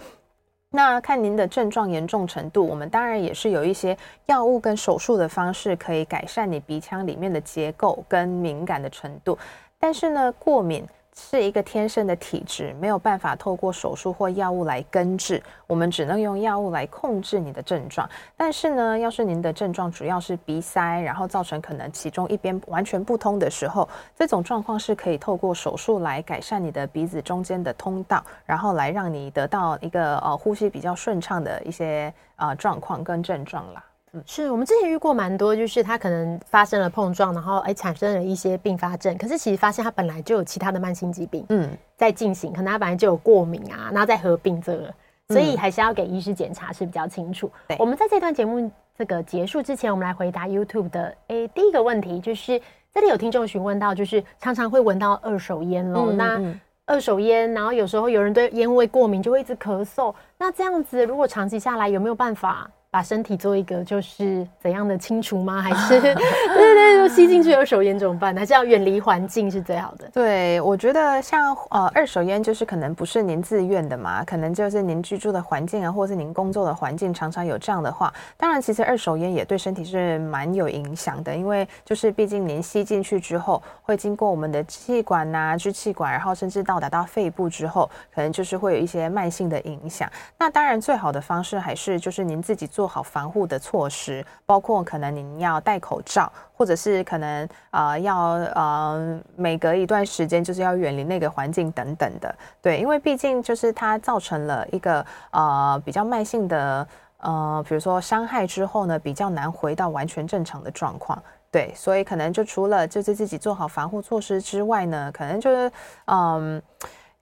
[0.71, 9.37] 那看您的症状严重程度，我们当然也是有一些药物跟手术的方式可以改善你鼻腔里面的结构跟敏感的程度。
[9.79, 10.85] 但是呢，过敏。
[11.23, 18.09] 是一个天生的体质，没有办法透过手术或药物来根治，我们只能用药物来控制你的症状。
[18.37, 33.85] 但是呢，要是您的症状主要是鼻塞，然后造成可能其中一边完全不通的时候，这种状况是可以透过手术来改善你的鼻子中间的通道，然后来让你得到一个呃呼吸比较顺畅的一些呃状况跟症状啦。
[34.27, 39.17] 是我们之前遇过蛮多，就是他可能发生了碰撞，然后哎产生了一些并发症。
[39.17, 44.95] 可是其实发现他本来就有其他的慢性疾病，嗯，在进行，可能他本来就有过敏啊，然后再合并这个，
[45.29, 47.51] 所以还是要给医师检查是比较清楚。
[47.69, 52.61] 对，我们在这段节目这个结束之前，我们来回答 YouTube 的哎第一个问题，就是
[52.93, 56.55] 这里有听众询问到，就是常常会闻到二手烟喽，嗯、那。
[56.87, 60.13] 二手烟，然后有时候有人对烟味过敏，就会一直咳嗽。
[60.37, 62.69] 那这样子，如果长期下来，有没有办法？
[62.93, 65.63] 把身体做一个就是怎样的清除吗？
[65.63, 68.37] 还是 对对对，吸进去二手烟怎么办？
[68.37, 70.11] 还是要远离环境是最好的？
[70.13, 90.11] 对，我觉得像呃二手烟就是可能不是您自愿的嘛，可能就是您居住的环境啊，或者是您工作的环境常常有这样的话，当然其实二手烟也对身体是蛮有影响的，因为就是毕竟您吸进去之后会经过我们的气管呐、支气管，然后甚至到达到肺部之后，可能就是会有一些慢性的影响。
[90.37, 92.80] 那当然最好的方式还是就是您自己做。
[92.81, 98.17] 做好防护的措施，包括可能您要戴口罩，或者是可能啊、要
[98.55, 102.35] 呃每隔一段时间就是要远离那个环境等等的。
[102.63, 111.23] 对，因为毕竟就是它造成了一个呃比较慢性的呃，比如说伤害之后呢，比较难回到完全正常的状况。
[111.51, 115.71] 对，所以可能就除了就是自己做好防护措施之外呢，可能就是
[116.07, 116.63] 嗯。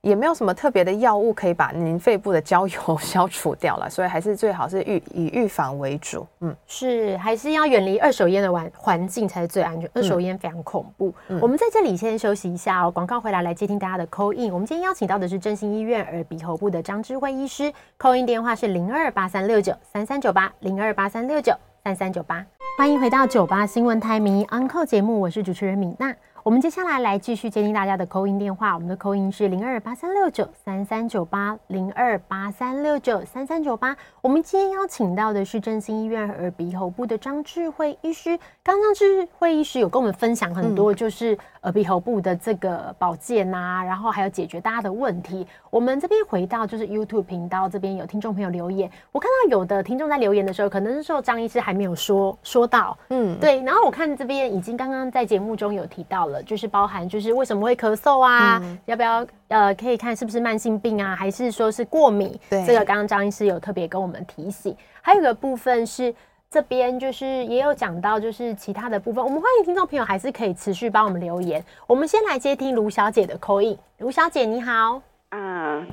[0.03, 6.24] 也没有什么特别的药物可以把您肺部的焦油消除掉了，所以还是最好是预以预防为主。
[6.40, 9.90] 嗯，是还是要远离二手烟的环环境才是最安全。
[9.94, 11.12] 二手烟非常恐怖。
[11.26, 14.53] 嗯、我们在这里先休息一下哦，广告回来来接听大家的 call in。
[14.53, 22.46] 我们今天邀请到的是振兴医院耳鼻喉部的张智慧医师，call in 电话是零二八三六九三三九八零二八三六九三三九八。
[22.78, 26.14] 欢迎回到九八新闻台迷 Uncle 节目，我是主持人米娜。
[26.45, 33.97] 我们接下来来继续接听大家的 call in 电话，我们的 call in 是零二八三六九三三九八零二八三六九三三九八。
[34.20, 38.39] 我们今天邀请到的是振兴医院耳鼻喉部的张智慧医师。
[38.62, 45.46] 刚刚智慧医师有跟我们分享很多，就是耳鼻喉部的这个保健啊，然后还有解决大家的问题。
[45.70, 53.62] 我们这边回到就是 YouTube 频道这边有听众朋友留言，我看到有的听众在留言的时候，可能是说张医师还没有说说到，嗯，对。
[53.62, 56.42] 然后我看这边已经刚刚在节目中有提到了。
[56.48, 58.59] 就是包含，就是为什么会咳嗽啊？
[58.62, 61.14] 嗯、要不要呃，可以看是不是慢性病啊？
[61.14, 62.34] 还是说是过敏？
[62.48, 64.74] 对，这个刚刚张医师有特别跟我们提醒。
[65.02, 66.14] 还有一个部分是
[66.51, 71.62] 这边就是也有讲到，就是其他的部分，我们欢迎听众朋友还是可以持续帮我们留言。
[71.86, 73.76] 我们先来接听卢小姐的 call in。
[73.99, 75.86] 卢小姐你好，啊，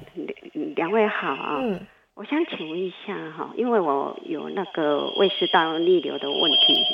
[0.78, 1.58] 两位好。
[1.60, 6.86] 嗯，我想请问一下哈，因为我有那个胃食道逆流的问题，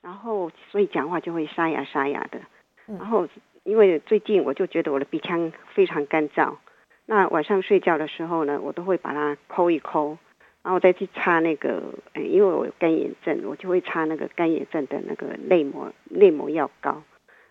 [0.00, 2.40] 然后所以讲话就会沙哑沙哑的。
[2.86, 3.28] 然后，
[3.64, 6.54] 因为最近我就觉得我的鼻腔非常干燥，
[7.04, 10.16] 那晚上睡觉的时候呢，我都会把它抠一抠，
[10.64, 11.80] 然后再去擦那个，
[12.14, 17.02] 哎，因为我有干眼症，我就会擦那个干眼症的那个内膜内膜药膏，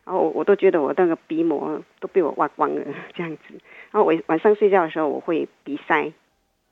[0.03, 2.81] 然后我我都觉得我那个鼻膜都被我挖光了
[3.15, 3.53] 这样子，
[3.91, 6.11] 然后我晚上睡觉的时候我会鼻塞，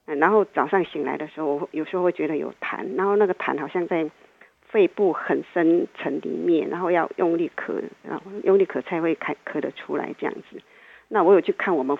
[0.05, 4.09] 然后早上醒来的时候，我有时候会觉得有痰，然后那个痰好像在。
[4.71, 7.73] 肺部很深层里面，然后要用力咳，
[8.03, 10.61] 然后用力咳才会开咳得出来这样子。
[11.09, 11.97] 那我有去看我们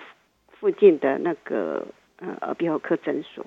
[0.58, 1.86] 附近的那个
[2.16, 3.44] 呃耳鼻喉科诊所，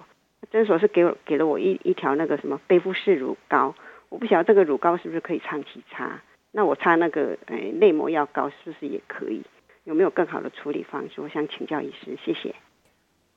[0.52, 3.76] 诊所是给我给了我一一条那个什么贝夫式乳膏，
[4.10, 6.22] 我不晓得这个乳膏是不是可以长期擦。
[6.52, 9.44] 那我擦那个呃内膜药膏是不是也可以？
[9.84, 11.22] 有没有更好的处理方式？
[11.22, 12.56] 我想请教医师，谢谢。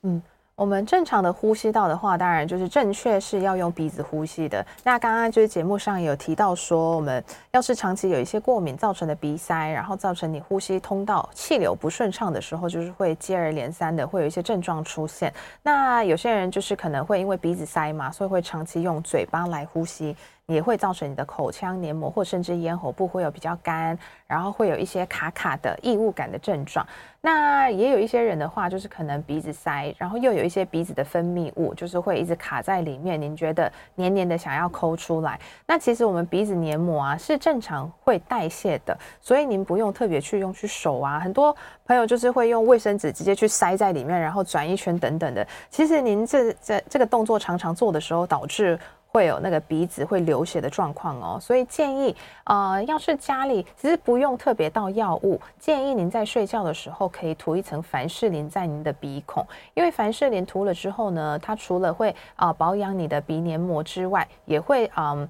[0.02, 0.22] 嗯。
[0.59, 4.66] 我们正常的呼吸道的话，当然就是正确是要用鼻子呼吸的。
[4.82, 15.32] 那刚刚就是节目上有提到说，我们要是长期有一些过敏造成的鼻塞，然后造成你呼吸通道气流不顺畅的时候，就是会接二连三的会有一些症状出现。
[15.62, 20.16] 那有些人就是可能会因为鼻子塞嘛，所以会长期用嘴巴来呼吸。
[20.49, 23.96] 也会造成你的口腔黏膜或甚至咽喉部会有比较干，
[24.26, 26.86] 然后会有一些卡卡的异物感的症状。
[27.20, 35.38] 那也有一些人的话，就是可能鼻子塞，然后又有一些鼻子的分泌物，就是会一直卡在里面，您觉得黏黏的想要抠出来。
[35.66, 41.20] 那其实我们鼻子黏膜啊是正常会代谢的，所以您不用特别去用去手啊。
[41.20, 45.46] 很多朋友就是会用卫生纸直接去塞在里面，然后转一圈等等的。
[45.68, 48.78] 其实您这这这个动作常常做的时候，导致。
[49.09, 59.44] 会有那个鼻子会流血的状况哦，所以建议，呃，要是家里其实不用特别到药物，建议您在睡觉的时候可以涂一层凡士林在您的鼻孔，
[59.74, 65.28] 因为凡士林涂了之后呢，它除了会啊、保养你的鼻黏膜之外，也会嗯。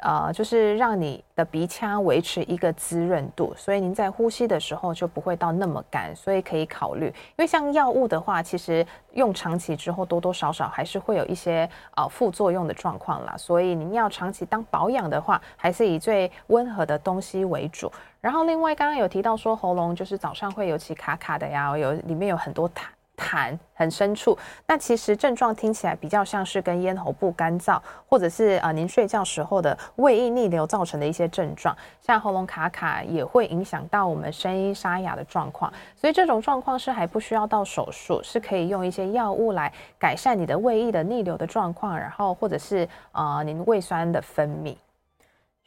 [0.00, 7.06] 呃，就是让你的鼻腔维持一个滋润度，所以您在呼吸的时候就不会到那么干，所以可以考虑。
[7.06, 17.90] 因为像药物的话，其实用长期之后多多少少还是会有一些呃副作用的状况啦，所以您要长期当保养的话，还是以最温和的东西为主。
[18.20, 22.82] 然后另外刚刚有提到说喉咙就是早上会尤其卡卡的呀，有里面有很多痰。
[23.18, 44.76] 痰很深处，那其实症状听起来比较像是跟咽喉部干燥，或者是啊、呃、您睡觉时候的胃液逆流造成的一些症状，像喉咙卡卡也会影响到我们声音沙哑的状况，所以这种状况是还不需要到手术，是可以用一些药物来改善你的胃液的逆流的状况，然后或者是啊、呃、您胃酸的分泌。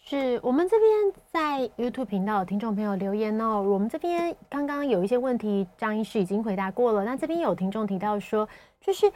[0.04, 3.62] 是我们这边在 YouTube 频道的听众朋友留言哦。
[3.62, 7.06] 我们这边刚刚有一些问题，张医师已经回答过了。
[7.06, 8.48] 那这边有听众提到说，
[8.82, 9.10] 就是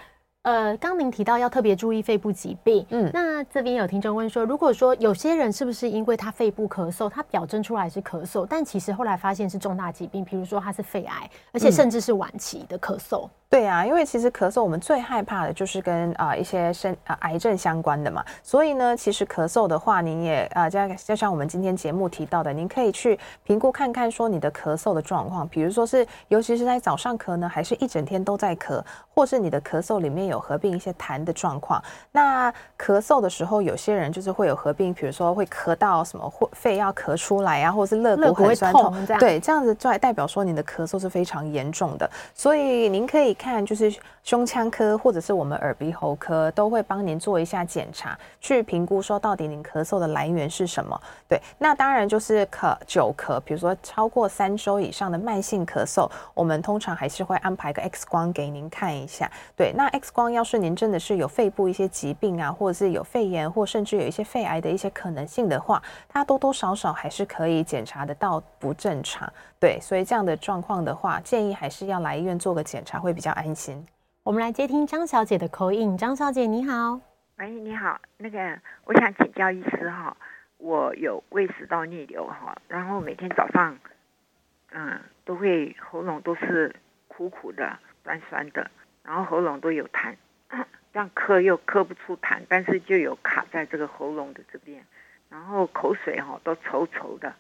[0.45, 2.85] 呃，刚您提到要特别注意肺部疾病。
[2.91, 13.25] 嗯，那这边有听众问说，如果说有些人是不是因为他肺部咳嗽，他表征出来是咳嗽，但其实后来发现是重大疾病，比如说他是肺癌，而且甚至是晚期的咳嗽。
[13.25, 28.83] 嗯对啊，因为其实咳嗽我们最害怕的就是跟啊、呃、一些生啊、呃、癌症相关的嘛，所以呢，其实咳嗽的话，您也啊，就、呃、就像我们今天节目提到的，您可以去评估看看说你的咳嗽的状况，比如说是尤其是在早上咳呢，还是一整天都在咳，
[29.13, 31.79] 或是你的咳嗽里面有合并一些痰的状况。
[32.11, 43.35] 那咳嗽的时候，有些人就是会有合并，比如说会咳到什么或肺要咳出来啊，或者是肋骨很酸痛，痛这样对，这样子就代表说你的咳嗽是非常严重的，所以您可以。
[43.37, 43.93] 看，就是
[44.25, 50.99] 胸腔科或者是我们耳鼻喉科都会帮您做一下检查，去评估说到底您咳嗽的来源是什么。
[51.29, 59.29] 对，那当然就是咳久咳，比如说超过三周以上的慢性咳嗽，我们通常还是会安排个 X 光给您看一下。
[59.55, 69.31] 对，那 X 光要是您真的是有肺部一些疾病啊，或者是有肺炎，或甚至有一些肺癌的一些可能性的话，它多多少少还是可以检查得到不正常。
[69.59, 73.85] 对，所以这样的状况的话，建议还是要来医院做个检查，会比较安心。
[74.25, 75.95] 我们来接听张小姐的口音。
[75.95, 76.99] 张小姐你好，
[77.37, 80.17] 喂，你好，那个我想请教医师哈，
[80.57, 83.77] 我有胃食道逆流哈，然后每天早上，
[84.71, 86.75] 嗯，都会喉咙都是
[87.07, 88.71] 苦苦的、酸酸的，
[89.03, 90.15] 然后喉咙都有痰，
[90.91, 94.83] 这样咳又咳不出痰，但是就有卡在这个喉咙的这边，
[95.29, 97.31] 然后口水哈都稠稠的，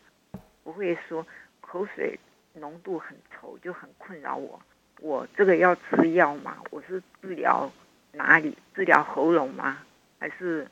[0.63, 1.25] 不会说。
[1.61, 2.19] 口水
[2.53, 4.61] 浓度很稠，就很困扰我。
[5.01, 6.57] 我这个要吃药吗？
[6.71, 7.71] 我是治疗
[8.13, 8.57] 哪里？
[8.73, 9.79] 治疗喉咙吗？
[10.19, 10.67] 还是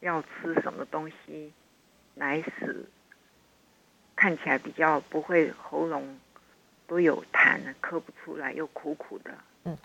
[0.00, 1.52] 要吃什么东西
[2.14, 2.84] 来使
[4.16, 6.18] 看起来比较不会喉咙
[6.86, 9.30] 都有痰，咳不出来又苦苦的？
[9.64, 9.76] 嗯。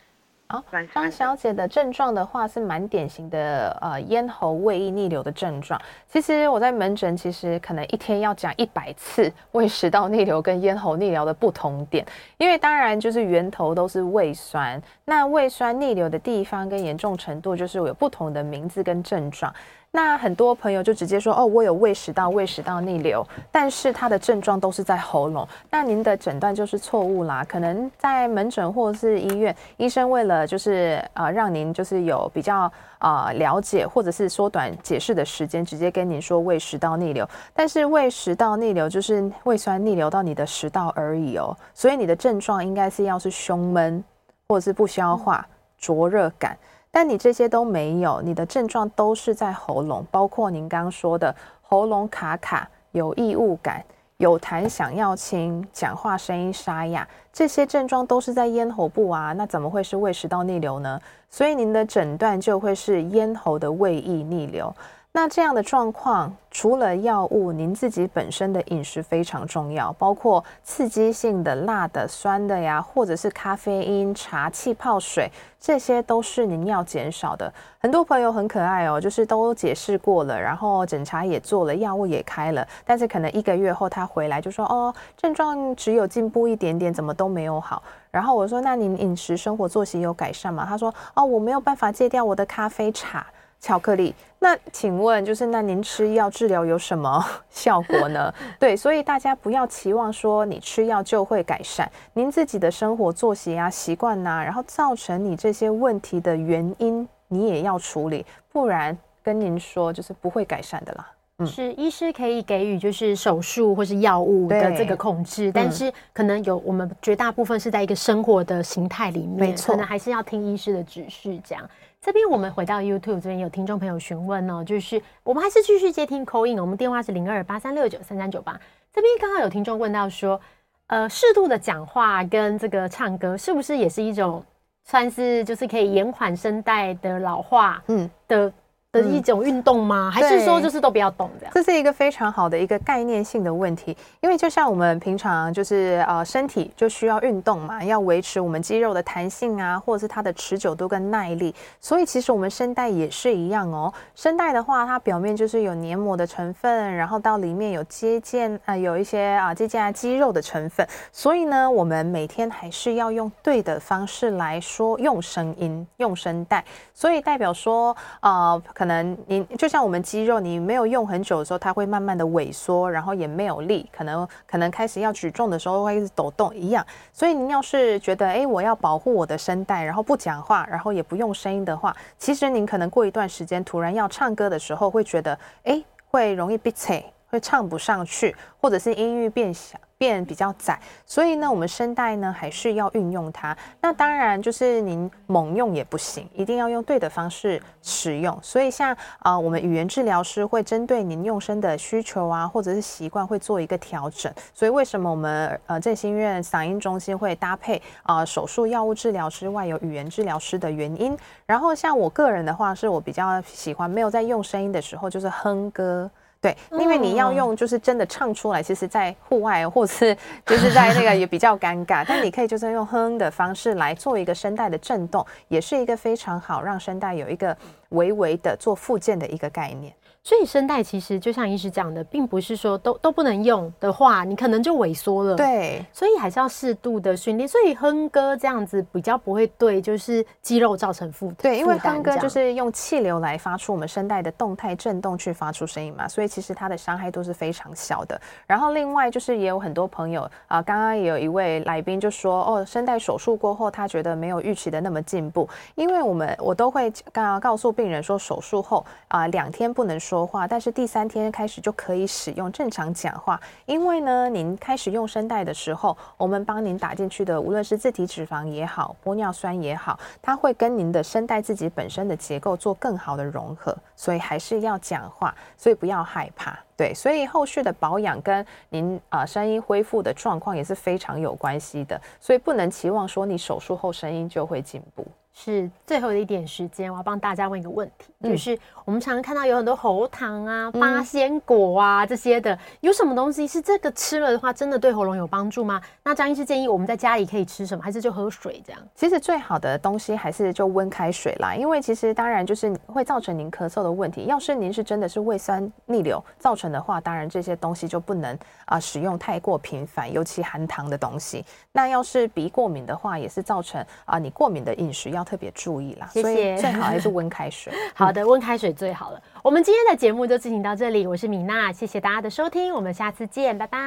[0.52, 0.62] 好，
[0.94, 5.80] 张小姐的症状的话是蛮典型的，呃，咽喉胃液逆流的症状。
[6.10, 12.06] 其实我在门诊，其实可能一天要讲一百次胃食道逆流跟咽喉逆流的不同点，
[12.38, 19.54] 因为当然就是源头都是胃酸，那胃酸逆流的地方跟严重程度就是有不同的名字跟症状。
[19.94, 25.46] 那很多朋友就直接说哦，我有胃食道胃食道逆流，但是他的症状都是在喉咙。
[25.70, 37.28] 那您的诊断就是错误啦，可能在门诊或是医院，医生为了就是呃让您就是有比较呃了解，或者是缩短解释的时间，直接跟您说胃食道逆流。
[37.54, 44.02] 但是胃食道逆流就是胃酸逆流到你的食道而已哦，所以你的症状应该是要是胸闷，
[44.48, 45.46] 或者是不消化、
[45.78, 46.58] 灼热感。
[46.92, 53.82] 但你这些都没有，你的症状都是在喉咙，包括您刚刚说的喉咙卡卡、有异物感、
[54.18, 61.00] 有痰想要清、讲话声音沙哑，这些症状都是在咽喉部啊，那怎么会是胃食道逆流呢？
[61.30, 64.76] 所以您的诊断就会是咽喉的胃液逆流。
[65.14, 77.54] 那这样的状况，除了药物，您自己本身的饮食非常重要，包括刺激性的、辣的、酸的呀，或者是咖啡因、茶、气泡水，这些都是您要减少的。
[77.78, 93.28] 很多朋友很可爱哦，就是都解释过了，然后检查也做了，药物也开了，但是可能一个月后他回来就说：“哦，症状只有进步一点点，怎么都没有好。”然后我说：“那您饮食生活作息有改善吗？”他说：“哦，我没有办法戒掉我的咖啡茶。”
[93.62, 98.34] 巧克力，那请问就是那您吃药治疗有什么 效果呢？
[98.60, 111.12] 对，所以大家不要期望说你吃药就会改善，您自己的生活作息啊、习惯呐，然后造成你这些问题的原因，你也要处理，不然跟您说就是不会改善的啦。
[111.38, 121.64] 嗯，是医师可以给予就是手术或是药物的这个控制，但是可能有我们绝大部分是在一个生活的形态里面，没错，可能还是要听医师的指示这样。
[122.04, 128.60] 这边我们回到 YouTube 这边有听众朋友询问哦，就是我们还是继续接听 call in，我们电话是零二八三六九三三九八。
[128.92, 130.42] 这边刚好有听众问到说，
[130.88, 134.44] 呃，适度的讲话跟这个唱歌是不是也是一种
[134.84, 138.52] 算是就是可以延缓声带的老化嗯的
[138.92, 140.12] 的一种运动吗？
[140.14, 141.52] 还是说就是都不要动这样？
[141.54, 153.94] 这是一个非常好的一个概念性的问题，因为就像我们平常就是呃身体就需要运动嘛，要维持我们肌肉的弹性啊，或者是它的持久度跟耐力，所以其实我们声带也是一样哦。
[154.14, 166.62] 声带的话，它表面就是有黏膜的成分，然后到里面有接腱啊、呃，有一些啊接腱啊肌肉的成分，所以呢，我们每天还是要用对的方式来说用声音，用声带，
[166.94, 168.62] 所以代表说呃。
[168.82, 176.84] 可能你就像我们肌肉，你没有用很久的时候，它会慢慢的萎缩，然后也没有力，可能可能开始要举重的时候会一直抖动一样。
[177.14, 185.80] 所以您要是觉得，哎，我要保护我的声带，然后不讲话，然后也不用声音的话，其实您可能过一段时间突然要唱歌的时候，会觉得，哎，
[186.10, 189.78] 会容易憋气，会唱不上去，或者是音域变小。
[190.02, 193.56] 变比较窄，所以呢，我们声带呢还是要运用它。
[193.82, 198.36] 那当然就是您猛用也不行，一定要用对的方式使用。
[198.42, 204.34] 所以像啊、我们语言治疗师会针对您用声的需求啊，或者是习惯，会做一个调整。
[204.56, 211.16] 所以为什么我们呃振兴院嗓音中心会搭配啊、手术药物治疗之外有语言治疗师的原因？
[211.46, 216.10] 然后像我个人的话，是我比较喜欢没有在用声音的时候，就是哼歌。
[216.42, 222.04] 对，因为你要用，就是真的唱出来，其实，在户外或是就是在那个也比较尴尬。
[222.08, 227.56] 但你可以就是用哼的方式来做一个声带的震动，也是一个非常好让声带有一个
[227.90, 229.94] 微微的做附件的一个概念。
[230.24, 235.36] 所以声带其实就像医师讲的，并不是说都都不能用的话，你可能就萎缩了。
[235.36, 237.48] 对，所以还是要适度的训练。
[237.48, 241.38] 所以哼歌这样子比较不会对，就是肌肉造成负担。
[241.42, 248.20] 对，因为哼歌就是用气流来发出我们声带的动态震动去发出声音嘛，所以其实它的伤害都是非常小的。
[248.46, 260.22] 然后另外就是也有很多朋友啊，刚刚也有一位来宾就说，哦，声带手术过后他觉得没有预期的那么进步，因为我们我都会刚刚告诉病人说，手术后啊两天不能说。
[260.26, 285.06] 话，但是第三天开始就可以使用正常讲话，因为呢，您开始用声带的时候，我们帮您打进去的，无论是自体脂肪也好，玻尿酸也好，它会跟您的声带自己本身的结构做更好的融合，所以还是要讲话，所以不要害怕，对，所以后续的保养跟您啊声音恢复的状况也是非常有关系的，所以不能期望说你手术后声音就会进步。
[285.34, 295.82] 是最后的一点时间，我要帮大家问一个问题，嗯、就是我们常常看到有很多喉糖啊、八仙果啊、嗯、这些的，有什么东西是这个吃了的话，真的对喉咙有帮助吗？
[296.04, 298.82] 那张医师建议我们在家里可以吃什么，还是就喝水这样？
[298.94, 304.26] 其实最好的东西还是就温开水啦，因为其实当然就是会造成您咳嗽的问题。
[304.26, 311.46] 要是您是真的是胃酸逆流造成的话，当然这些东西就不能啊、呃、使用太过频繁，尤其含糖的东西。
[311.72, 315.21] 那要是鼻过敏的话，也是造成啊、呃、你过敏的饮食要。
[315.22, 316.24] 要特别注意啦，谢谢。
[316.24, 317.72] 所以最好还是温开水。
[317.94, 319.22] 好的，温开水最好了。
[319.44, 323.78] 我们今天的节目就进行到这里，我是米娜，谢谢大家的收听，我们下次见，拜拜，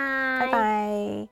[0.41, 1.15] 拜拜。